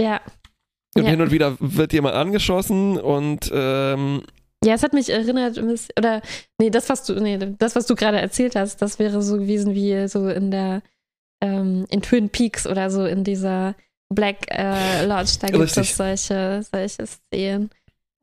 [0.00, 0.20] Ja.
[0.96, 1.10] Und Ja.
[1.10, 4.22] hin und wieder wird jemand angeschossen und ähm,
[4.64, 5.58] Ja, es hat mich erinnert,
[5.96, 6.20] oder
[6.58, 9.74] nee, das, was du, nee, das, was du gerade erzählt hast, das wäre so gewesen
[9.74, 10.82] wie so in der
[11.40, 13.74] ähm, in Twin Peaks oder so in dieser
[14.10, 15.90] Black äh, Lodge, da gibt Richtig.
[15.90, 17.70] es solche, solche Szenen.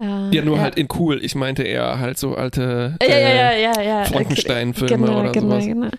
[0.02, 0.64] Äh, ja nur ja.
[0.64, 1.24] halt in cool.
[1.24, 4.06] Ich meinte eher halt so alte äh, ja, ja.
[4.06, 5.66] Frankenstein-Filme genau, oder genau, sowas.
[5.66, 5.90] genau.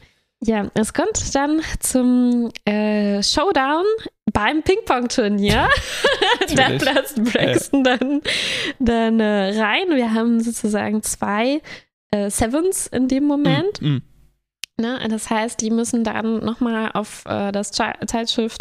[0.44, 3.84] Ja, es kommt dann zum äh, Showdown
[4.32, 5.68] beim Ping-Pong-Turnier.
[6.54, 8.20] da platzt Braxton dann,
[8.78, 9.88] dann äh, rein.
[9.94, 11.62] Wir haben sozusagen zwei
[12.10, 13.80] äh, Sevens in dem Moment.
[13.80, 14.02] Mm, mm.
[14.78, 15.06] Ne?
[15.08, 18.56] Das heißt, die müssen dann nochmal auf äh, das Zeitschiff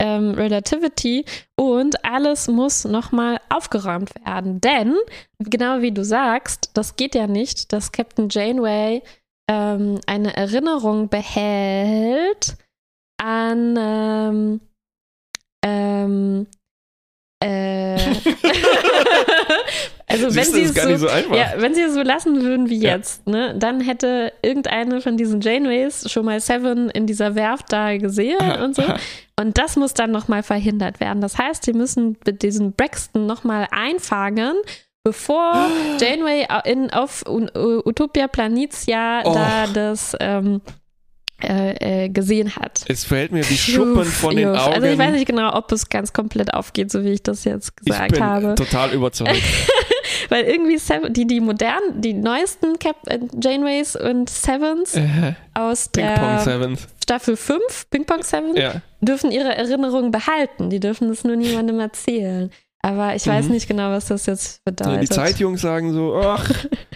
[0.00, 1.24] ähm, Relativity
[1.56, 4.60] und alles muss nochmal aufgeräumt werden.
[4.60, 4.94] Denn,
[5.38, 9.02] genau wie du sagst, das geht ja nicht, dass Captain Janeway
[9.50, 12.56] ähm, eine Erinnerung behält
[13.20, 14.60] an ähm,
[15.64, 16.46] ähm,
[17.40, 17.96] äh,
[20.10, 21.36] Also Siehst wenn sie es gar so, nicht so einfach.
[21.36, 22.96] ja, wenn sie es so lassen würden wie Ja.
[22.96, 27.96] jetzt, ne, dann hätte irgendeine von diesen Janeways schon mal Seven in dieser Werft da
[27.98, 28.82] gesehen Aha, und so.
[28.82, 28.96] aha.
[29.38, 31.20] Und das muss dann nochmal verhindert werden.
[31.20, 34.54] Das heißt, sie müssen mit diesen Braxton nochmal einfangen,
[35.04, 35.52] bevor
[36.00, 39.34] Janeway in, auf Utopia Planitia Oh.
[39.34, 40.62] da das ähm,
[41.42, 42.84] äh, äh, gesehen hat.
[42.88, 44.58] Es fällt mir wie Schuppen von den Juff.
[44.58, 44.74] Augen.
[44.74, 47.72] Also ich weiß nicht genau, ob es ganz komplett aufgeht, so wie ich das jetzt
[47.80, 48.54] ich gesagt bin habe.
[48.56, 49.40] total überzeugt.
[50.30, 55.90] Weil irgendwie Seven, die, die modernen, die neuesten Cap äh, Janeways und Sevens Äh, aus
[55.92, 56.80] der Seventh.
[57.02, 58.82] Staffel 5, Ping Pong 7, Ja.
[59.00, 60.70] dürfen ihre Erinnerungen behalten.
[60.70, 62.50] Die dürfen es nur niemandem erzählen.
[62.82, 63.52] Aber ich weiß Mhm.
[63.52, 65.02] nicht genau, was das jetzt bedeutet.
[65.02, 66.48] die Zeitjungs sagen so, ach,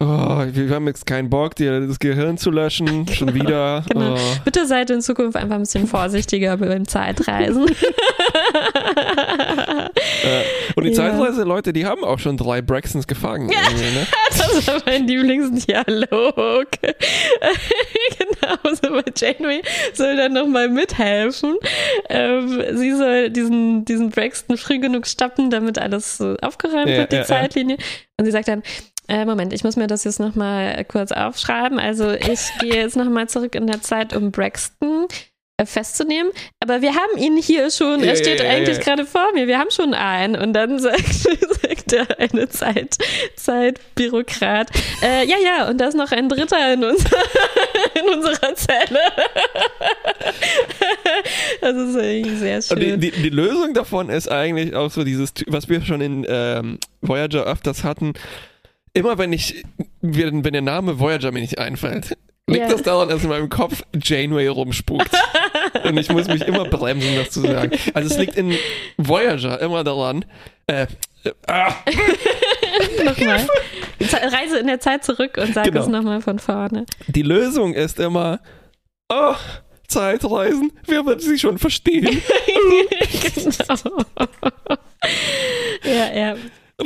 [0.00, 3.84] oh, wir haben jetzt keinen Bock, dir das Gehirn zu löschen, schon wieder.
[3.90, 4.14] Genau.
[4.14, 4.18] Oh.
[4.44, 7.66] Bitte seid in Zukunft einfach ein bisschen vorsichtiger beim Zeitreisen.
[10.22, 10.42] Äh,
[10.76, 10.96] und die Ja.
[10.96, 13.46] Zeitreise-Leute, die haben auch schon drei Braxtons gefangen.
[13.46, 13.56] ne?
[14.30, 16.66] Das war mein Lieblingsdialog.
[16.80, 19.62] genau, so bei Janeway
[19.94, 21.56] soll dann nochmal mithelfen.
[22.08, 27.16] Ähm, sie soll diesen, diesen Braxton früh genug stoppen, damit alles aufgeräumt Ja, wird, die
[27.16, 27.24] ja.
[27.24, 27.76] Zeitlinie.
[28.18, 28.62] Und sie sagt dann,
[29.10, 31.80] äh, Moment, ich muss mir das jetzt nochmal kurz aufschreiben.
[31.80, 35.08] Also ich gehe jetzt nochmal zurück in der Zeit, um Braxton
[35.56, 36.30] äh, festzunehmen.
[36.60, 39.48] Aber wir haben ihn hier schon, Ja, er steht ja, ja, eigentlich gerade vor mir,
[39.48, 40.36] wir haben schon einen.
[40.36, 42.98] Und dann sagt, sagt der eine Zeit,
[43.34, 44.70] Zeitbürokrat,
[45.02, 47.10] äh, ja, ja, und da ist noch ein Dritter in, unser,
[48.00, 49.00] in unserer Zelle.
[51.60, 53.00] das ist irgendwie sehr Und die, schön.
[53.00, 57.42] die, die Lösung davon ist eigentlich auch so dieses, was wir schon in ähm, Voyager
[57.42, 58.14] öfters hatten.
[58.92, 59.64] Immer wenn ich,
[60.00, 62.16] wenn, wenn der Name Voyager mir nicht einfällt,
[62.48, 62.68] liegt Ja.
[62.68, 65.10] das daran, dass in meinem Kopf Janeway rumspukt.
[65.84, 67.70] Und ich muss mich immer bremsen, das zu sagen.
[67.94, 68.54] Also es liegt in
[68.96, 70.24] Voyager immer daran,
[70.66, 70.86] äh,
[71.24, 71.72] äh, ah,
[73.04, 73.46] Nochmal.
[74.32, 75.80] Reise in der Zeit zurück und sag Genau.
[75.82, 76.86] es nochmal von vorne.
[77.08, 78.40] die Lösung ist immer,
[79.08, 79.34] oh,
[79.86, 82.04] Zeitreisen, wer wird sie schon verstehen?
[83.34, 84.04] genau.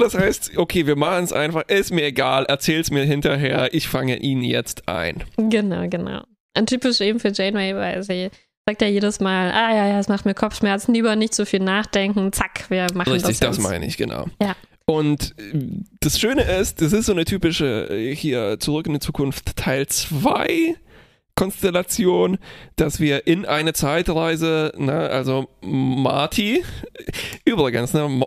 [0.04, 4.16] Das heißt, okay, wir machen es einfach, ist mir egal, erzähl's mir hinterher, ich fange
[4.18, 5.24] ihn jetzt ein.
[5.36, 6.22] Genau, genau.
[6.56, 8.30] Und typisch eben für Janeway, weil sie
[8.66, 11.60] sagt ja jedes Mal, ah ja, ja, es macht mir Kopfschmerzen, lieber nicht so viel
[11.60, 13.64] nachdenken, zack, wir machen Richtig, das das jetzt.
[13.64, 14.26] meine ich, genau.
[14.40, 14.54] Ja.
[14.86, 15.58] Und äh,
[16.00, 19.86] das Schöne ist, das ist so eine typische äh, hier zurück in die Zukunft Teil
[19.86, 20.76] 2
[21.36, 22.38] Konstellation,
[22.76, 26.62] dass wir in eine Zeitreise, ne, also Marty,
[27.44, 28.22] übrigens, ne,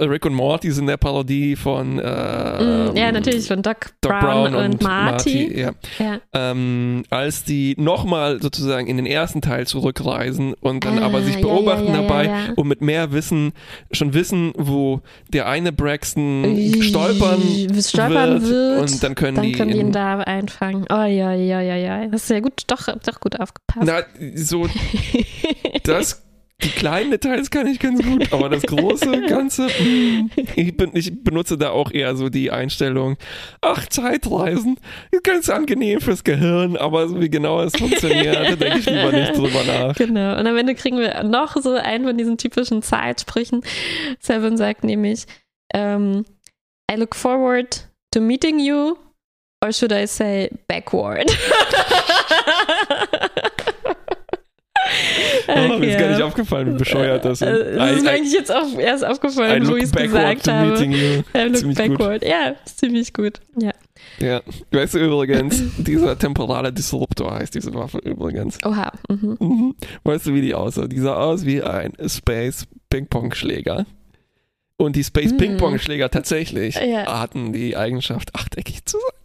[0.00, 4.52] Rick und Morty sind der Parodie von äh, Mm, ja, natürlich von Doc, Doc Brown,
[4.52, 5.58] Brown, und, Marty.
[5.60, 5.72] ja.
[5.98, 6.20] Ja.
[6.32, 11.40] ähm, als die nochmal sozusagen in den ersten Teil zurückreisen und dann Ah, aber sich
[11.40, 13.52] beobachten ja, dabei und mit mehr Wissen
[13.90, 15.00] schon wissen, wo
[15.32, 17.42] der eine Braxton stolpern,
[17.80, 20.86] stolpern wird, und dann können dann die, können die ihn in, da einfangen.
[20.90, 22.06] Oh ja, ja, ja, ja.
[22.06, 23.86] Das ist ja gut, doch, doch gut aufgepasst.
[23.86, 24.02] na,
[24.36, 24.68] so
[25.82, 26.24] das
[26.62, 31.22] die kleinen Details kann ich ganz gut, aber das große Ganze, mm, ich, bin, ich
[31.22, 33.16] benutze da auch eher so die Einstellung,
[33.60, 34.78] ach, Zeitreisen,
[35.10, 39.12] ist ganz angenehm fürs Gehirn, aber so wie genau es funktioniert, da denke ich lieber
[39.12, 39.96] nicht drüber nach.
[39.96, 40.38] Genau.
[40.38, 43.62] Und am Ende kriegen wir noch so einen von diesen typischen Zeitsprüchen.
[44.20, 45.26] Seven sagt nämlich,
[45.74, 46.24] ähm,
[46.90, 48.94] I look forward to meeting you,
[49.64, 51.30] or should I say backward?
[55.48, 57.46] Oh, mir ist gar nicht aufgefallen, wie bescheuert das ist.
[57.48, 60.66] Äh, Das ist mir eigentlich jetzt auch erst aufgefallen, wo ich es backward gesagt habe.
[60.84, 61.88] I look Ziemlich gut.
[61.98, 62.24] backward.
[62.24, 63.40] Ja, ist ziemlich gut.
[63.58, 63.70] Ja.
[64.20, 64.42] Ja.
[64.72, 68.58] Weißt du übrigens, dieser temporale Disruptor heißt diese Waffe übrigens.
[68.64, 68.92] Oha.
[69.08, 69.36] Mhm.
[69.40, 69.74] Mhm.
[70.04, 70.86] Weißt du, wie die aussah?
[70.86, 73.86] Die sah aus wie ein Space Ping-Pong-Schläger.
[74.76, 75.36] Und die Space Mhm.
[75.38, 77.20] Ping-Pong-Schläger tatsächlich Ja.
[77.20, 79.20] hatten die Eigenschaft, achteckig zu sein.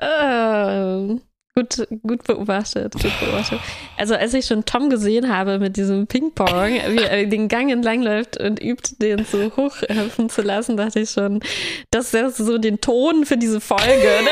[0.00, 1.20] Ähm,
[1.54, 3.60] gut, gut beobachtet, gut beobachtet.
[3.96, 8.02] Also als ich schon Tom gesehen habe mit diesem Ping-Pong, wie er den Gang entlang
[8.02, 11.40] läuft und übt, den so hochhüpfen zu lassen, dachte ich schon,
[11.90, 14.08] das ist so den Ton für diese Folge.
[14.22, 14.30] Ne?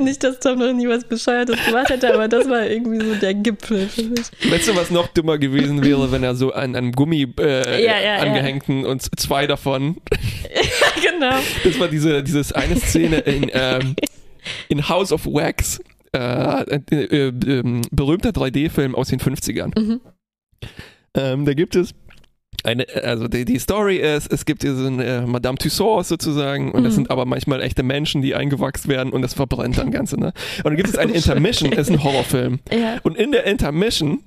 [0.00, 3.34] Nicht, dass Tom noch nie was Bescheuertes gemacht hätte, aber das war irgendwie so der
[3.34, 4.26] Gipfel für mich.
[4.50, 7.98] Weißt du, was noch dümmer gewesen wäre, wenn er so an einem Gummi äh, Ja,
[7.98, 8.16] ja, ja.
[8.16, 9.96] angehängten und zwei davon
[11.02, 11.36] genau.
[11.64, 13.94] Das war diese dieses eine Szene in, ähm,
[14.68, 15.80] in House of Wax.
[16.12, 19.78] Äh, äh, äh, ähm, berühmter 3D-Film aus den 50ern.
[19.78, 20.00] Mhm.
[21.14, 21.94] Ähm, da gibt es
[22.64, 26.92] eine, also die, die Story ist, es gibt diesen äh, Madame Tussauds sozusagen und das
[26.92, 26.96] Mhm.
[26.96, 30.32] sind aber manchmal echte Menschen, die eingewachsen werden und das verbrennt dann Ganze, ne?
[30.58, 32.60] Und dann gibt es eine Oh, Intermission, das ist ein Horrorfilm.
[32.70, 32.98] Ja.
[33.02, 34.20] Und in der Intermission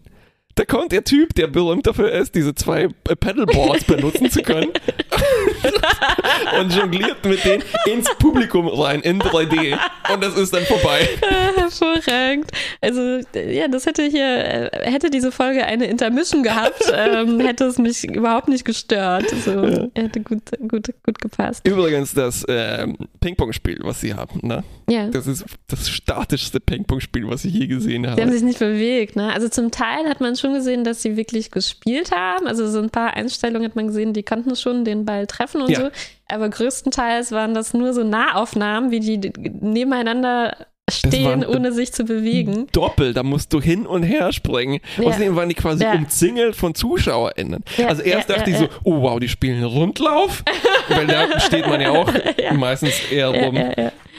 [0.56, 4.70] Da kommt der Typ, der berühmt dafür ist, diese zwei äh, Pedalboards benutzen zu können
[6.60, 9.78] und jongliert mit denen ins Publikum rein in 3D
[10.12, 11.08] und das ist dann vorbei.
[11.56, 12.52] Hervorragend.
[12.82, 17.78] Also ja, das hätte hier, äh, hätte diese Folge eine Intermission gehabt, ähm, hätte es
[17.78, 19.32] mich überhaupt nicht gestört.
[19.32, 21.66] Also hätte gut, gut, gut gepasst.
[21.68, 24.64] Übrigens das ähm, Ping-Pong-Spiel, was sie haben, ne?
[24.90, 25.08] Ja.
[25.08, 28.18] Das ist das statischste Ping-Pong-Spiel, was ich je gesehen habe.
[28.18, 29.32] Sie haben sich nicht bewegt, ne?
[29.32, 32.48] Also zum Teil hat man schon gesehen, dass sie wirklich gespielt haben.
[32.48, 35.70] Also so ein paar Einstellungen hat man gesehen, die konnten schon den Ball treffen und
[35.70, 35.80] ja.
[35.80, 35.90] so.
[36.30, 40.56] Aber größtenteils waren das nur so Nahaufnahmen, wie die nebeneinander
[40.90, 42.68] stehen, ohne sich zu bewegen.
[42.72, 44.80] Doppel, da musst du hin und her springen.
[44.98, 45.08] Ja.
[45.08, 45.94] Außerdem waren die quasi ja.
[45.94, 47.64] umzingelt von ZuschauerInnen.
[47.78, 50.44] Ja, also erst dachte ich so, oh wow, die spielen Rundlauf,
[50.90, 52.12] weil da steht man ja auch
[52.54, 53.58] meistens eher rum.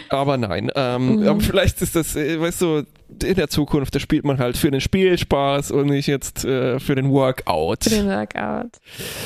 [0.08, 1.28] Aber nein, ähm, mhm.
[1.28, 2.84] aber vielleicht ist das, äh, weißt du,
[3.22, 6.94] in der Zukunft, da spielt man halt für den Spielspaß und nicht jetzt äh, für
[6.94, 7.84] den Workout.
[7.84, 8.70] Für den Workout.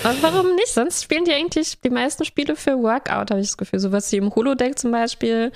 [0.02, 0.68] Aber warum nicht?
[0.68, 3.78] Sonst spielen die eigentlich die meisten Spiele für Workout, habe ich das Gefühl.
[3.78, 5.52] So was sie im Holodeck zum Beispiel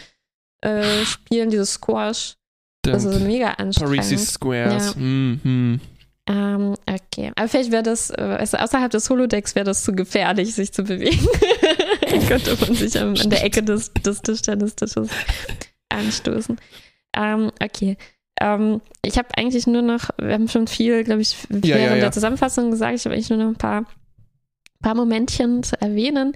[0.61, 2.37] äh, spielen, dieses Squash.
[2.83, 3.97] Das ist mega anstrengend.
[3.97, 4.95] Parisi Squares.
[4.95, 5.01] Ja.
[5.01, 5.81] Mhm.
[6.29, 7.33] Ähm, okay.
[7.35, 10.85] Aber vielleicht wäre das, äh, also außerhalb des Holodecks wäre das zu gefährlich, sich zu
[10.85, 11.27] bewegen.
[12.29, 15.09] Könnte man sich an, an der Ecke des, des Tischtennistisches
[15.89, 16.59] anstoßen.
[17.17, 17.97] Ähm, okay.
[18.41, 21.95] Ähm, ich habe eigentlich nur noch, wir haben schon viel, glaube ich, während ja, ja,
[21.95, 22.01] ja.
[22.01, 23.85] der Zusammenfassung gesagt, ich habe eigentlich nur noch ein paar,
[24.83, 26.35] paar Momentchen zu erwähnen.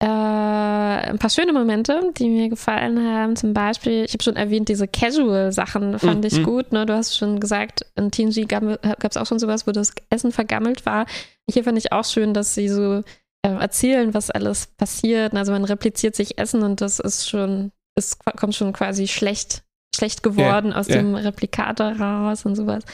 [0.00, 3.34] Äh, ein paar schöne Momente, die mir gefallen haben.
[3.34, 6.42] Zum Beispiel, ich habe schon erwähnt, diese Casual-Sachen fand mm, ich mm.
[6.44, 6.72] gut.
[6.72, 6.86] Ne?
[6.86, 8.62] Du hast schon gesagt, in TNG gab
[9.02, 11.06] es auch schon sowas, wo das Essen vergammelt war.
[11.50, 13.02] Hier fand ich auch schön, dass sie so
[13.42, 15.34] äh, erzählen, was alles passiert.
[15.34, 19.64] Also man repliziert sich Essen und das ist schon, es kommt schon quasi schlecht,
[19.98, 20.98] schlecht geworden yeah, aus yeah.
[20.98, 22.84] dem Replikator raus und sowas.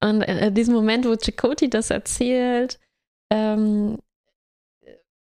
[0.00, 2.78] Und in diesem Moment, wo Chakoti das erzählt,
[3.30, 3.98] ähm,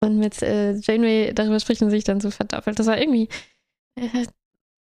[0.01, 2.79] und mit äh, Janeway darüber spricht und sich dann so verdoppelt.
[2.79, 3.29] Das war irgendwie.
[3.97, 4.27] Äh,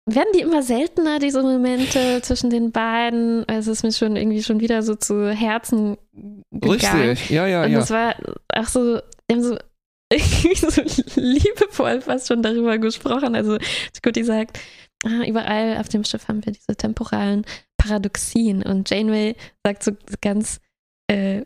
[0.05, 3.49] werden die immer seltener, diese Momente zwischen den beiden?
[3.49, 5.97] Es ist mir schon irgendwie schon wieder so zu Herzen
[6.51, 7.11] gegangen.
[7.11, 7.79] Richtig, ja, ja, und ja.
[7.79, 8.17] Und es war
[8.49, 9.01] auch so,
[9.31, 9.57] die haben so,
[10.71, 13.37] so liebevoll fast schon darüber gesprochen.
[13.37, 13.59] Also
[13.95, 14.59] Scotty sagt,
[15.05, 17.45] überall auf dem Schiff haben wir diese temporalen
[17.77, 18.63] Paradoxien.
[18.63, 19.35] Und Janeway
[19.65, 20.61] sagt so ganz
[21.11, 21.39] äh,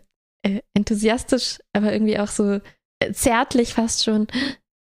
[0.42, 2.60] äh, enthusiastisch, aber irgendwie auch so
[3.12, 4.26] zärtlich fast schon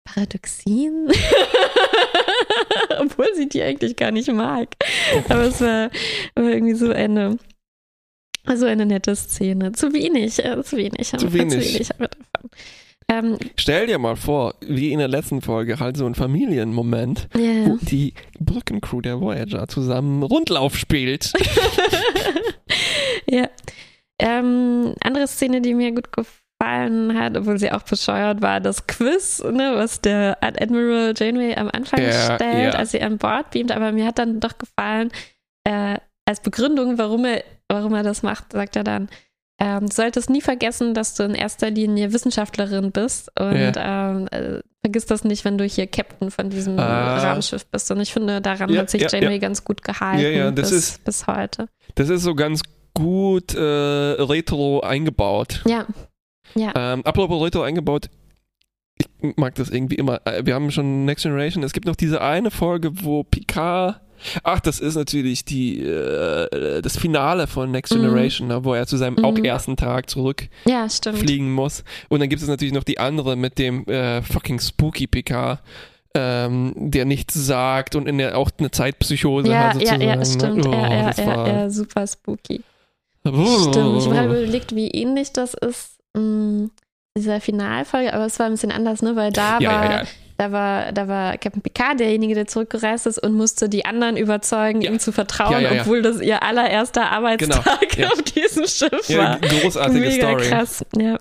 [0.04, 1.10] Paradoxien.
[2.98, 4.74] Obwohl sie die eigentlich gar nicht mag.
[5.28, 5.90] Aber es war,
[6.34, 7.38] war irgendwie so eine,
[8.54, 9.72] so eine nette Szene.
[9.72, 11.08] Zu wenig, äh, zu wenig.
[11.08, 11.52] Zu wenig.
[11.52, 12.50] Zu wenig davon.
[13.08, 17.66] Ähm, Stell dir mal vor, wie in der letzten Folge, halt so ein Familienmoment, yeah.
[17.66, 21.32] wo die Brückencrew der Voyager zusammen Rundlauf spielt.
[23.26, 23.48] ja.
[24.18, 29.42] Ähm, andere Szene, die mir gut gefallen hat, obwohl sie auch bescheuert war, das Quiz,
[29.42, 32.78] ne, was der Admiral Janeway am Anfang ja, stellt, ja.
[32.78, 33.72] als sie an Bord beamt.
[33.72, 35.10] Aber mir hat dann doch gefallen,
[35.64, 39.08] äh, als Begründung, warum er, warum er das macht, sagt er dann,
[39.58, 44.10] ähm, du solltest nie vergessen, dass du in erster Linie Wissenschaftlerin bist und ja.
[44.10, 47.32] ähm, äh, vergiss das nicht, wenn du hier Captain von diesem ah.
[47.32, 47.90] Raumschiff bist.
[47.90, 51.26] Und ich finde, daran ja, hat sich ja, Janeway ganz gut gehalten bis, ist, bis
[51.26, 51.68] heute.
[51.94, 52.62] Das ist so ganz
[52.94, 55.62] gut äh, retro eingebaut.
[55.66, 55.86] Ja,
[56.54, 56.72] ja.
[56.74, 58.10] Ähm, apropos Retro eingebaut,
[58.96, 60.20] ich mag das irgendwie immer.
[60.26, 61.62] Äh, wir haben schon Next Generation.
[61.62, 64.00] Es gibt noch diese eine Folge, wo Picard.
[64.42, 68.02] Ach, das ist natürlich die äh, das Finale von Next mhm.
[68.02, 68.64] Generation, mhm.
[68.64, 69.24] wo er zu seinem mhm.
[69.24, 71.84] auch ersten Tag zurück ja, fliegen muss.
[72.08, 75.60] Und dann gibt es natürlich noch die andere mit dem äh, fucking Spooky Picard.
[76.16, 80.00] Ähm, der nichts sagt und in der auch eine Zeitpsychose ja, hat sozusagen.
[80.00, 80.64] Ja, ja, stimmt.
[80.64, 82.62] Oh, ja, ja, ja, super spooky.
[83.24, 83.68] Oh.
[83.68, 84.02] Stimmt.
[84.02, 86.70] Ich habe überlegt, wie ähnlich das ist mh, mm,
[87.16, 89.16] dieser Finalfolge, aber es war ein bisschen anders, ne?
[89.16, 89.84] Weil da ja, war.
[89.84, 90.06] Ja, ja.
[90.36, 94.82] Da war, da war Captain Picard derjenige, der zurückgereist ist und musste die anderen überzeugen,
[94.82, 98.08] ihm zu vertrauen, obwohl das ihr allererster Arbeitstag genau.
[98.08, 99.38] auf diesem Schiff war.
[99.38, 100.48] Großartige Mega Story.
[100.48, 101.18] krass, ja.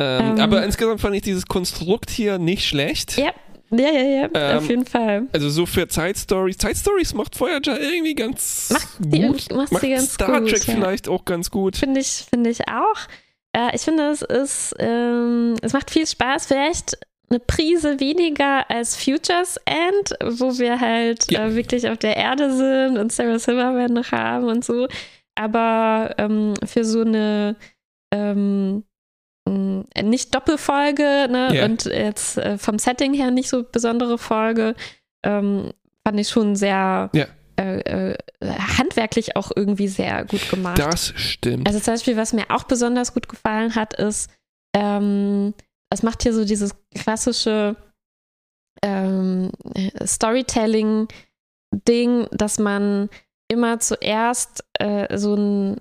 [0.00, 3.16] Ähm, ähm, aber insgesamt fand ich dieses Konstrukt hier nicht schlecht.
[3.16, 3.32] Ja,
[3.70, 5.26] ja, ja, ja, ähm, auf jeden Fall.
[5.32, 6.56] Also so für Zeitstories.
[6.56, 9.54] Zeitstories macht Voyager irgendwie ganz macht die, gut.
[9.54, 10.74] Macht, macht ganz Star gut, Trek ja.
[10.74, 11.76] vielleicht auch ganz gut.
[11.76, 12.98] Finde ich, finde ich auch.
[13.52, 16.46] Äh, ich finde, es ist, ähm, es macht viel Spaß.
[16.46, 16.96] Vielleicht
[17.30, 21.46] eine Prise weniger als Futures End, wo wir halt ja.
[21.46, 24.88] äh, wirklich auf der Erde sind und Sarah Silverman noch haben und so.
[25.34, 27.56] Aber ähm, für so eine
[28.12, 28.84] ähm,
[29.48, 31.50] nicht Doppelfolge ne?
[31.52, 31.64] Yeah.
[31.64, 34.74] und jetzt äh, vom Setting her nicht so besondere Folge,
[35.24, 35.72] ähm,
[36.06, 37.28] fand ich schon sehr, yeah.
[37.56, 38.18] äh, äh,
[38.78, 40.78] handwerklich auch irgendwie sehr gut gemacht.
[40.78, 41.66] Das stimmt.
[41.66, 44.30] Also zum Beispiel, was mir auch besonders gut gefallen hat, ist,
[44.74, 45.54] ähm,
[45.90, 47.76] es macht hier so dieses klassische
[48.82, 49.50] ähm,
[50.04, 53.08] Storytelling-Ding, dass man
[53.50, 55.80] immer zuerst äh, so ein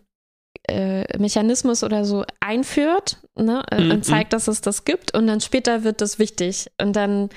[0.70, 3.92] äh, Mechanismus oder so einführt ne, äh, Mhm.
[3.92, 7.30] und zeigt, dass es das gibt und dann später wird das wichtig und dann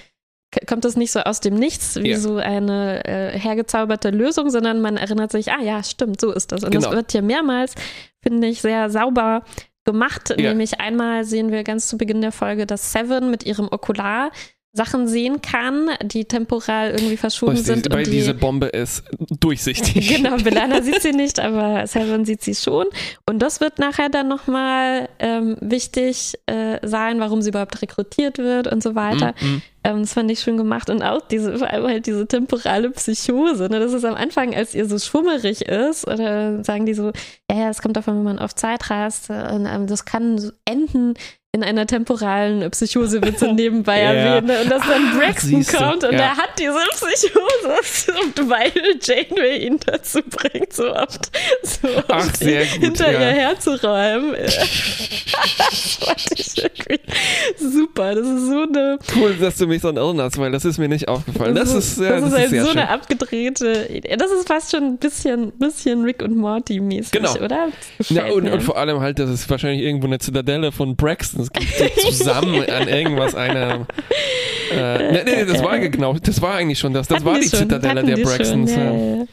[0.66, 2.18] kommt es nicht so aus dem Nichts wie Ja.
[2.18, 6.64] so eine äh, hergezauberte Lösung, sondern man erinnert sich, ah ja, stimmt, so ist das.
[6.64, 6.86] Und Genau.
[6.88, 7.74] das wird hier mehrmals,
[8.20, 9.44] finde ich, sehr sauber
[9.84, 10.30] gemacht.
[10.30, 10.50] Ja.
[10.50, 14.30] Nämlich einmal sehen wir ganz zu Beginn der Folge, dass Seven mit ihrem Okular
[14.72, 17.90] Sachen sehen kann, die temporal irgendwie verschoben Richtig, sind.
[17.90, 19.02] weil und die, diese Bombe ist
[19.40, 20.08] durchsichtig.
[20.16, 22.86] Genau, Belana sieht sie nicht, aber Seven sieht sie schon.
[23.28, 28.68] Und das wird nachher dann nochmal ähm, wichtig äh, sein, warum sie überhaupt rekrutiert wird
[28.68, 29.34] und so weiter.
[29.40, 29.62] Mhm.
[29.82, 30.88] Ähm, das fand ich schön gemacht.
[30.88, 33.68] Und auch diese, vor allem halt diese temporale Psychose.
[33.68, 33.80] Ne?
[33.80, 37.12] Das ist am Anfang, als ihr so schwummerig ist, oder sagen die so,
[37.50, 39.30] ja, ja, das kommt davon, wenn man auf Zeit reist.
[39.30, 41.14] äh, Und, ähm, das kann so enden
[41.52, 44.12] in einer temporalen Psychose, wird so nebenbei Ja.
[44.12, 44.46] erwähnt.
[44.46, 44.60] Ne?
[44.62, 46.18] Und dass dann Braxton siehste, kommt und ja.
[46.20, 48.70] er hat diese Psychose, weil
[49.02, 53.18] Janeway ihn dazu bringt, so oft, so Ach, oft sehr gut, hinter ja.
[53.20, 54.34] ihr herzuräumen.
[54.40, 57.00] das fand ich irgendwie
[57.58, 58.14] super.
[58.14, 61.08] Das ist so eine Cool, dass du mich daran erinnerst, weil das ist mir nicht
[61.08, 61.56] aufgefallen.
[61.56, 62.78] Das, ist, ja, das ist halt so schön.
[62.78, 63.88] eine abgedrehte.
[64.18, 67.34] Das ist fast schon ein bisschen, bisschen Rick und Morty mäßig, Genau.
[67.38, 67.68] oder?
[67.98, 70.94] Das Ja, und, und vor allem halt, dass es wahrscheinlich irgendwo eine Zitadelle von
[71.48, 73.86] Braxtons gibt, zusammen an irgendwas eine.
[74.72, 77.08] Äh, nee, nee, das war genau, das war eigentlich schon das.
[77.08, 78.70] Das Hatten war die schon, Zitadelle der Braxtons.
[78.72, 78.92] Ja, ja.
[78.92, 79.24] ja, ja.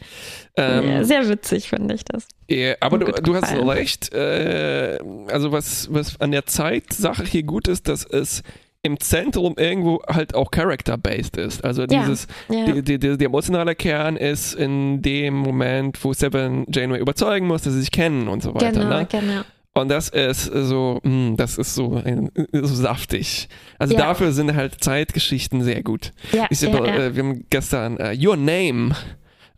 [0.56, 2.26] Ähm, ja, sehr witzig fand ich das.
[2.48, 4.12] Ja, aber du, du hast recht.
[4.12, 4.98] Äh,
[5.30, 8.42] also was, was an der Zeitsache hier gut ist, dass es
[8.82, 11.64] im Zentrum irgendwo halt auch character-based ist.
[11.64, 12.64] Also Ja, dieses, Ja.
[12.66, 17.62] die, die, die, der emotionale Kern ist in dem Moment, wo Seven Janeway überzeugen muss,
[17.62, 18.72] dass sie sich kennen und so weiter.
[18.72, 19.06] genau, Ne?
[19.10, 19.40] genau.
[19.80, 23.48] Und das ist so, mh, das ist so, ein, so saftig.
[23.78, 24.00] Also Ja.
[24.00, 26.12] dafür sind halt Zeitgeschichten sehr gut.
[26.32, 28.94] Ja, Ich ja, äh, wir haben gestern äh, Your Name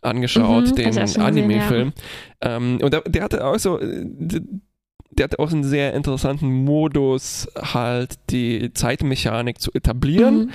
[0.01, 1.93] angeschaut, Mhm, den Anime-Film.
[2.41, 4.05] Ähm, und der, der hatte auch so, äh,
[5.11, 10.45] der hatte auch einen sehr interessanten Modus, halt die Zeitmechanik zu etablieren.
[10.45, 10.49] Mhm.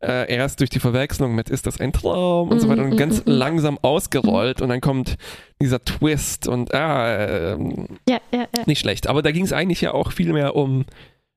[0.00, 2.90] Äh, erst durch die Verwechslung mit ist das ein Traum und so Mhm, weiter und
[2.90, 3.32] mhm, ganz mhm.
[3.32, 5.16] langsam ausgerollt und dann kommt
[5.60, 8.62] dieser Twist und ah, ähm, ja, ja, ja.
[8.66, 9.06] nicht schlecht.
[9.06, 10.84] Aber da ging es eigentlich ja auch viel mehr um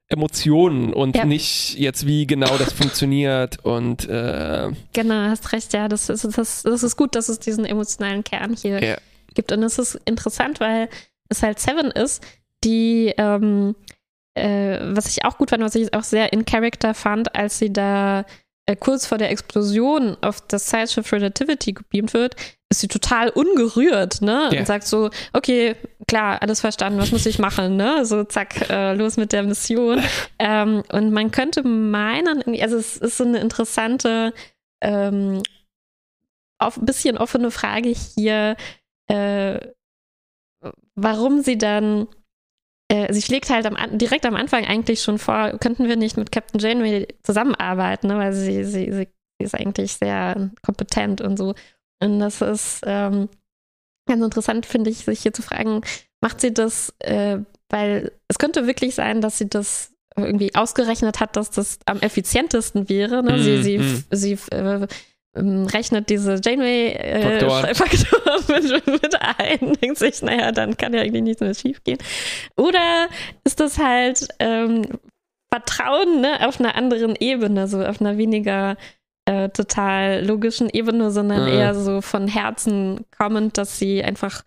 [0.09, 1.23] Emotionen und Ja.
[1.25, 5.87] nicht jetzt, wie genau das funktioniert und äh, Genau, hast recht, ja.
[5.87, 8.97] Das ist, das, das ist gut, dass es diesen emotionalen Kern hier Ja.
[9.35, 9.51] gibt.
[9.51, 10.89] Und es ist interessant, weil
[11.29, 12.25] es halt Seven ist,
[12.63, 13.75] die, ähm,
[14.33, 17.71] äh, was ich auch gut fand, was ich auch sehr in Character fand, als sie
[17.71, 18.25] da
[18.69, 22.35] äh, kurz vor der Explosion auf das Zeitschiff Relativity gebeamt wird,
[22.69, 24.49] ist sie total ungerührt, ne?
[24.51, 24.59] Ja.
[24.59, 25.75] Und sagt so, okay,
[26.07, 28.05] klar, alles verstanden, was muss ich machen, ne?
[28.05, 30.03] So, zack, äh, los mit der Mission.
[30.37, 34.33] ähm, und man könnte meinen, also es ist so eine interessante,
[34.81, 35.41] ähm,
[36.59, 38.55] auf, bisschen offene Frage hier,
[39.07, 39.59] äh,
[40.93, 42.07] warum sie dann
[42.89, 46.31] äh, sie schlägt halt am, direkt am Anfang eigentlich schon vor, könnten wir nicht mit
[46.31, 48.17] Captain Janeway zusammenarbeiten, ne?
[48.17, 49.07] weil sie, sie, sie
[49.39, 51.53] ist eigentlich sehr kompetent und so.
[52.01, 53.29] Und das ist ähm,
[54.07, 55.81] ganz interessant, finde ich, sich hier zu fragen,
[56.21, 57.37] macht sie das, äh,
[57.69, 62.89] weil es könnte wirklich sein, dass sie das irgendwie ausgerechnet hat, dass das am effizientesten
[62.89, 63.23] wäre.
[63.23, 63.41] Ne?
[63.41, 64.03] sie Mm, sie, mm.
[64.11, 64.87] sie äh,
[65.35, 68.55] rechnet diese Janeway Faktoren.
[68.57, 71.99] äh, mit, mit ein, denkt sich, naja, dann kann ja eigentlich nichts mehr schief gehen.
[72.57, 73.07] Oder
[73.43, 74.85] ist das halt ähm,
[75.53, 78.75] Vertrauen ne, auf einer anderen Ebene, so auf einer weniger
[79.25, 81.47] äh, total logischen Ebene, sondern Mhm.
[81.59, 84.43] eher so von Herzen kommend, dass sie einfach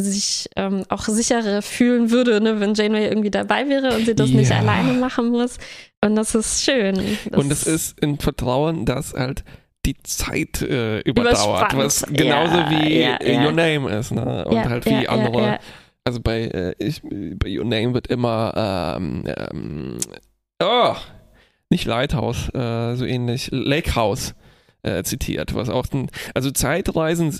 [0.00, 4.30] sich ähm, auch sicherer fühlen würde, ne, wenn Janeway irgendwie dabei wäre und sie das
[4.30, 4.58] nicht Ja.
[4.58, 5.58] alleine machen muss.
[6.04, 6.94] Und das ist schön.
[7.30, 9.42] Das Und es ist ein Vertrauen, dass halt
[9.88, 13.44] die Zeit äh, überdauert, was genauso Ja, wie ja, äh, ja.
[13.44, 14.44] Your Name ist, ne?
[14.44, 15.58] Und halt wie andere.
[16.04, 19.98] Also bei, äh, ich, bei Your Name wird immer ähm, ähm,
[20.62, 20.94] oh,
[21.70, 24.34] nicht Lighthouse, äh, so ähnlich, Lake House
[24.82, 27.38] äh, zitiert, was auch ein, also Zeitreisen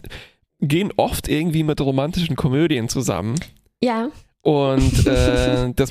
[0.60, 3.36] gehen oft irgendwie mit romantischen Komödien zusammen.
[3.82, 4.08] ja.
[4.42, 5.90] Und äh, das,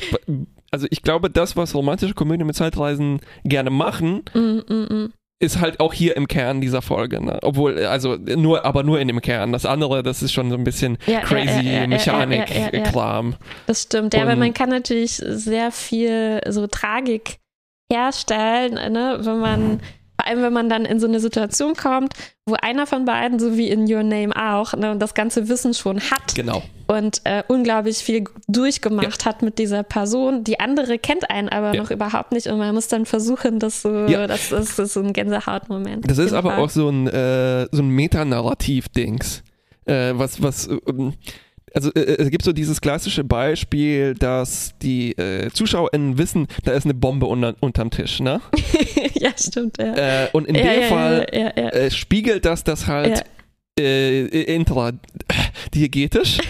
[0.71, 5.13] also ich glaube, das, was romantische Komödien mit Zeitreisen gerne machen, Mm, mm, mm.
[5.39, 7.23] Ist halt auch hier im Kern dieser Folge.
[7.23, 7.38] Ne?
[7.43, 9.51] Obwohl, also nur, aber nur in dem Kern.
[9.51, 11.88] Das andere, das ist schon so ein bisschen Ja, crazy ja, ja.
[11.88, 13.35] Mechanik-Kram.
[13.67, 17.38] Das stimmt, ja, weil Und- man kann natürlich sehr viel so Tragik
[17.91, 19.85] herstellen, ne, wenn man vor
[20.28, 22.13] allem, wenn man dann in so eine Situation kommt,
[22.45, 25.99] wo einer von beiden, so wie in Your Name auch, ne, das ganze Wissen schon
[25.99, 26.61] hat Genau.
[26.88, 30.43] und äh, unglaublich viel durchgemacht hat mit dieser Person.
[30.43, 31.82] Die andere kennt einen aber Ja.
[31.82, 34.28] noch überhaupt nicht und man muss dann versuchen, das so, Ja.
[34.28, 36.09] das, ist, das ist so ein Gänsehautmoment.
[36.09, 36.59] Das ist aber Fall.
[36.63, 39.43] auch so ein, äh, so ein Metanarrativ-Dings.
[39.86, 41.13] Äh, was, was, ähm,
[41.78, 46.86] also äh, es gibt so dieses klassische Beispiel, dass die äh, ZuschauerInnen wissen, da ist
[46.86, 48.41] eine Bombe unter, unterm Tisch, ne?
[49.13, 50.23] ja, stimmt, ja.
[50.23, 53.23] Äh, und in ja, dem ja, Fall Ja, äh, spiegelt das das halt
[53.80, 54.25] äh,
[55.65, 56.37] intradiegetisch.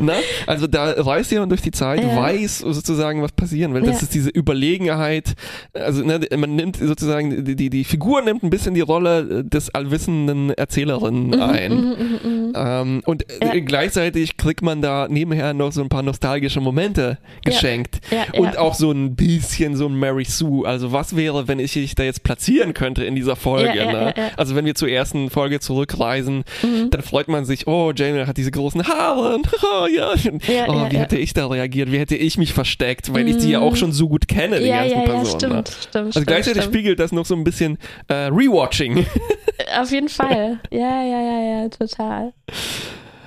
[0.00, 0.14] Na?
[0.46, 2.16] Also da reist jemand durch die Zeit, Ja.
[2.16, 3.82] weiß sozusagen, was passieren will.
[3.82, 4.02] Das Ja.
[4.02, 5.34] ist diese Überlegenheit.
[5.74, 9.74] Also ne, man nimmt sozusagen, die, die, die Figur nimmt ein bisschen die Rolle des
[9.74, 11.72] allwissenden Erzählerinnen ein.
[11.72, 12.52] Mhm, mhm, mhm.
[12.54, 13.54] Ähm, und Ja.
[13.54, 18.00] äh, gleichzeitig kriegt man da nebenher noch so ein paar nostalgische Momente geschenkt.
[18.36, 20.66] Und auch so ein bisschen so ein Mary Sue.
[20.66, 23.74] Also was wäre, wenn ich dich da jetzt platzieren könnte in dieser Folge?
[23.86, 24.14] Ne?
[24.36, 26.90] Also wenn wir zur ersten Folge zurückreisen, Mhm.
[26.90, 29.40] dann freut man sich, oh, Jamie hat diese großen Haare.
[29.62, 30.14] Oh, ja.
[30.14, 31.00] Ja, oh, ja, wie ja.
[31.00, 31.90] hätte ich da reagiert?
[31.92, 33.12] Wie hätte ich mich versteckt?
[33.12, 35.26] Weil ich die ja auch schon so gut kenne, die ja, ganzen ja, ja, Personen.
[35.38, 35.64] stimmt, ne?
[35.66, 36.74] stimmt, Also stimmt, gleichzeitig stimmt.
[36.74, 37.78] spiegelt das noch so ein bisschen
[38.08, 39.04] äh, Rewatching.
[39.80, 40.60] Auf jeden Fall.
[40.70, 42.32] Ja, ja, ja, ja, total.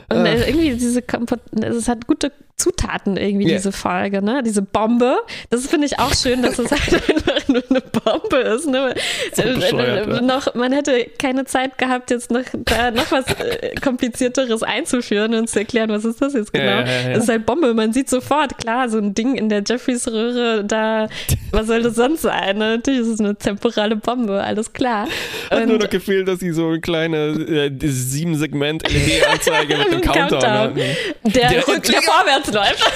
[0.09, 0.47] Und Äh.
[0.49, 2.31] irgendwie diese Kompo es hat gute
[2.61, 3.57] Zutaten irgendwie, Ja.
[3.57, 4.43] diese Folge, ne?
[4.45, 5.17] Diese Bombe.
[5.49, 8.67] Das finde ich auch schön, dass es halt einfach nur eine Bombe ist.
[8.67, 8.93] Ne?
[9.33, 10.21] So Äh, äh, ja.
[10.21, 15.49] noch, man hätte keine Zeit gehabt, jetzt noch, da noch was äh, komplizierteres einzuführen und
[15.49, 16.65] zu erklären, was ist das jetzt genau.
[16.65, 17.09] ja, ja, ja.
[17.11, 20.63] Es ist halt Bombe, man sieht sofort, klar, so ein Ding in der Jeffreys Röhre,
[20.63, 21.07] da,
[21.51, 22.57] was soll das sonst sein?
[22.57, 22.75] Ne?
[22.77, 25.07] Natürlich ist es eine temporale Bombe, alles klar.
[25.49, 29.91] Hat Und- nur noch gefehlt, dass sie so eine kleine äh, sieben Segment LED-Anzeige mit
[29.91, 30.75] dem Countdown Countdown.
[31.23, 32.91] der, Der- rück, der vorwärts läuft.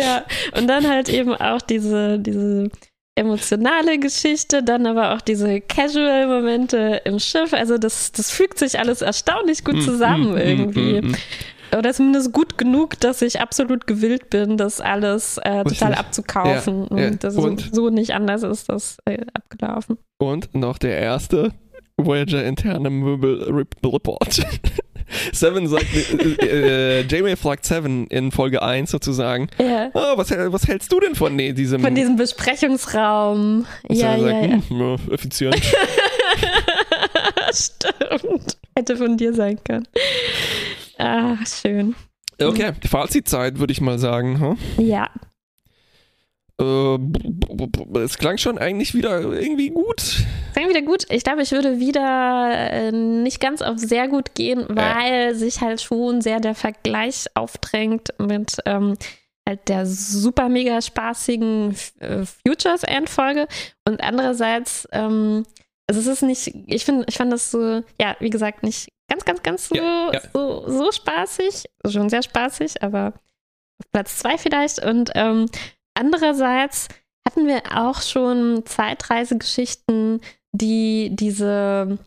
[0.00, 0.24] ja,
[0.56, 2.68] und dann halt eben auch diese, diese
[3.14, 7.52] emotionale Geschichte, dann aber auch diese Casual-Momente im Schiff.
[7.52, 11.00] Also das, das fügt sich alles erstaunlich gut zusammen Mm, mm, irgendwie.
[11.02, 11.14] mm, mm.
[11.76, 16.86] Oder zumindest gut genug, dass ich absolut gewillt bin, das alles äh, total abzukaufen.
[16.90, 17.08] Ja, ja.
[17.08, 19.98] Und das Und- so, nicht anders ist das äh, abgelaufen.
[20.18, 21.52] Und noch der erste
[21.98, 24.46] Voyager interne Möbel-Report.
[25.32, 25.86] Seven sagt,
[26.42, 29.90] äh, äh, Jamie fragt Seven in Folge 1 sozusagen, Ja.
[29.94, 31.80] oh, was, was hältst du denn von nee, diesem...
[31.80, 33.66] Von diesem Besprechungsraum.
[33.88, 34.60] Ja, ja, sagt, ja.
[34.68, 35.56] "Hm, ja, effizient.
[37.52, 38.56] Stimmt.
[38.76, 39.86] Hätte von dir sein können.
[40.98, 41.94] Ah, schön.
[42.40, 44.38] Okay, Fazitzeit würde ich mal sagen.
[44.40, 44.84] Hm?
[44.84, 45.08] Ja.
[46.60, 46.98] Äh,
[48.00, 50.24] es klang schon eigentlich wieder irgendwie gut.
[50.52, 51.06] Klingt wieder gut.
[51.10, 55.80] Ich glaube, ich würde wieder äh, nicht ganz auf sehr gut gehen, weil sich halt
[55.80, 58.96] schon sehr der Vergleich aufdrängt mit ähm,
[59.48, 63.48] halt der super mega spaßigen äh, Futures End-Folge
[63.86, 65.44] und andererseits, ähm,
[65.86, 69.24] also es ist nicht, ich finde, ich fand das so, ja, wie gesagt, nicht ganz,
[69.24, 70.20] ganz, ganz so, Ja, ja.
[70.34, 73.14] so, so spaßig, schon sehr spaßig, aber
[73.80, 75.46] auf Platz zwei vielleicht und ähm,
[75.98, 76.88] andererseits
[77.26, 80.20] hatten wir auch schon Zeitreisegeschichten,
[80.52, 81.98] die diese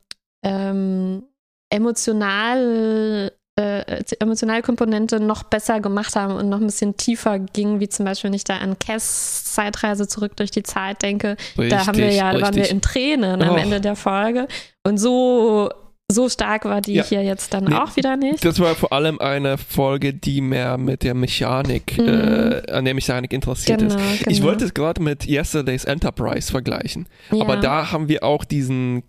[0.44, 1.24] ähm,
[1.70, 7.90] emotional äh, emotionale Komponente noch besser gemacht haben und noch ein bisschen tiefer ging, wie
[7.90, 11.98] zum Beispiel, wenn ich da an Cass Zeitreise zurück durch die Zeit denke, da haben
[11.98, 13.58] wir ja, waren wir in Tränen am Oh.
[13.58, 14.48] Ende der Folge
[14.84, 15.70] und so
[16.12, 17.04] so stark war die Ja.
[17.04, 18.44] hier jetzt dann Nee, auch wieder nicht.
[18.46, 22.08] Das war vor allem eine Folge, die mehr mit der Mechanik, Mhm.
[22.08, 24.20] äh, an der Mechanik interessiert Genau, ist.
[24.20, 24.32] genau.
[24.32, 27.08] Ich wollte es gerade mit Yesterday's Enterprise vergleichen.
[27.32, 27.42] ja.
[27.42, 29.04] Aber da haben wir auch diesen,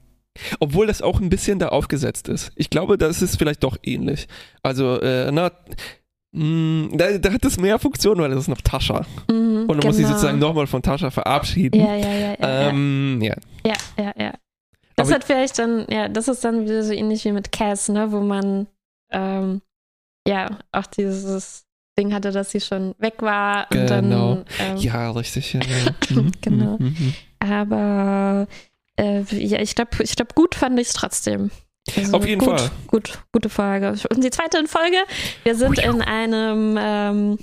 [0.61, 2.53] obwohl das auch ein bisschen da aufgesetzt ist.
[2.57, 4.29] Ich glaube, das ist vielleicht doch ähnlich.
[4.63, 5.51] Also, äh, na,
[6.33, 9.05] mh, da, da hat es mehr Funktion, weil das ist noch Tascha.
[9.31, 10.17] Mhm, Und du musst dich genau.
[10.17, 11.79] sozusagen nochmal von Tascha verabschieden.
[11.81, 12.69] Ja, ja, ja, ja.
[12.71, 13.35] Ähm, ja.
[13.67, 14.33] ja, ja, ja.
[14.97, 17.89] Das Aber- hat vielleicht dann, ja, das ist dann wieder so ähnlich wie mit Cass,
[17.89, 18.67] ne, wo man
[19.11, 19.63] ähm,
[20.27, 21.65] ja auch dieses
[21.99, 24.35] Ding hatte, dass sie schon weg war und Genau.
[24.37, 25.53] dann ähm, Ja, richtig.
[25.55, 25.93] Ja, ja.
[26.23, 26.77] Mhm, Genau.
[26.79, 27.15] mhm, mhm.
[27.41, 28.47] aber
[28.99, 31.51] äh, ja, ich glaube, ich glaub, gut fand ich es trotzdem.
[31.97, 32.71] Also Auf jeden gut, Fall.
[32.87, 33.95] Gut, gute Folge.
[34.11, 34.99] Und die zweite Folge,
[35.43, 37.39] wir sind in einem ähm,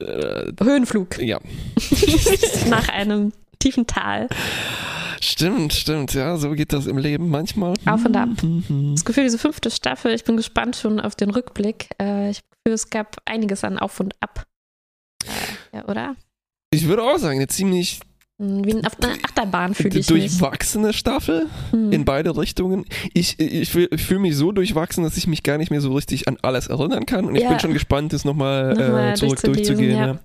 [0.00, 1.40] Äh, Höhenflug ja.
[2.68, 4.28] nach einem tiefen Tal.
[5.20, 6.14] Stimmt, stimmt.
[6.14, 7.74] Ja, so geht das im Leben manchmal.
[7.86, 8.28] Auf und ab.
[8.42, 8.92] Mhm.
[8.94, 11.88] Das Gefühl, diese fünfte Staffel, ich bin gespannt schon auf den Rückblick.
[12.00, 14.44] Äh, ich habe das Gefühl, es gab einiges an Auf und Ab.
[15.24, 16.14] Äh, ja, oder?
[16.70, 18.00] Ich würde auch sagen, eine ziemlich
[18.40, 20.06] Hm, Wie auf einer Achterbahn fühle ich mich.
[20.06, 21.90] durchwachsene Staffel Hm.
[21.90, 22.84] in beide Richtungen.
[23.12, 26.28] Ich, ich, ich fühle mich so durchwachsen, dass ich mich gar nicht mehr so richtig
[26.28, 27.24] an alles erinnern kann.
[27.24, 27.48] Und ich Ja.
[27.48, 29.96] bin schon gespannt, das nochmal Nochmal äh, zurück durchzugehen.
[29.96, 30.18] Ja.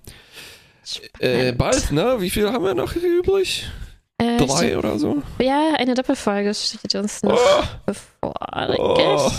[1.17, 2.17] Äh, bald, ne?
[2.19, 3.67] Wie viel haben wir noch übrig?
[4.23, 5.21] Äh, Drei oder so?
[5.39, 8.33] Ja, eine Doppelfolge steht uns noch Oh, bevor.
[8.77, 9.31] Oh.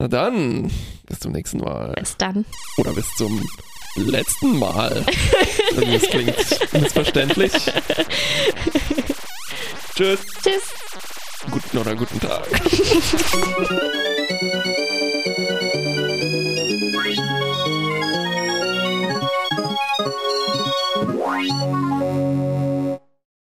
[0.00, 0.70] na dann,
[1.06, 1.92] bis zum nächsten Mal.
[1.98, 2.44] Bis dann.
[2.76, 3.48] Oder bis zum
[3.96, 5.04] letzten Mal.
[5.76, 6.36] das klingt
[6.72, 7.52] missverständlich.
[9.94, 10.20] Tschüss.
[10.42, 10.74] Tschüss.
[11.50, 12.46] Guten oder guten Tag.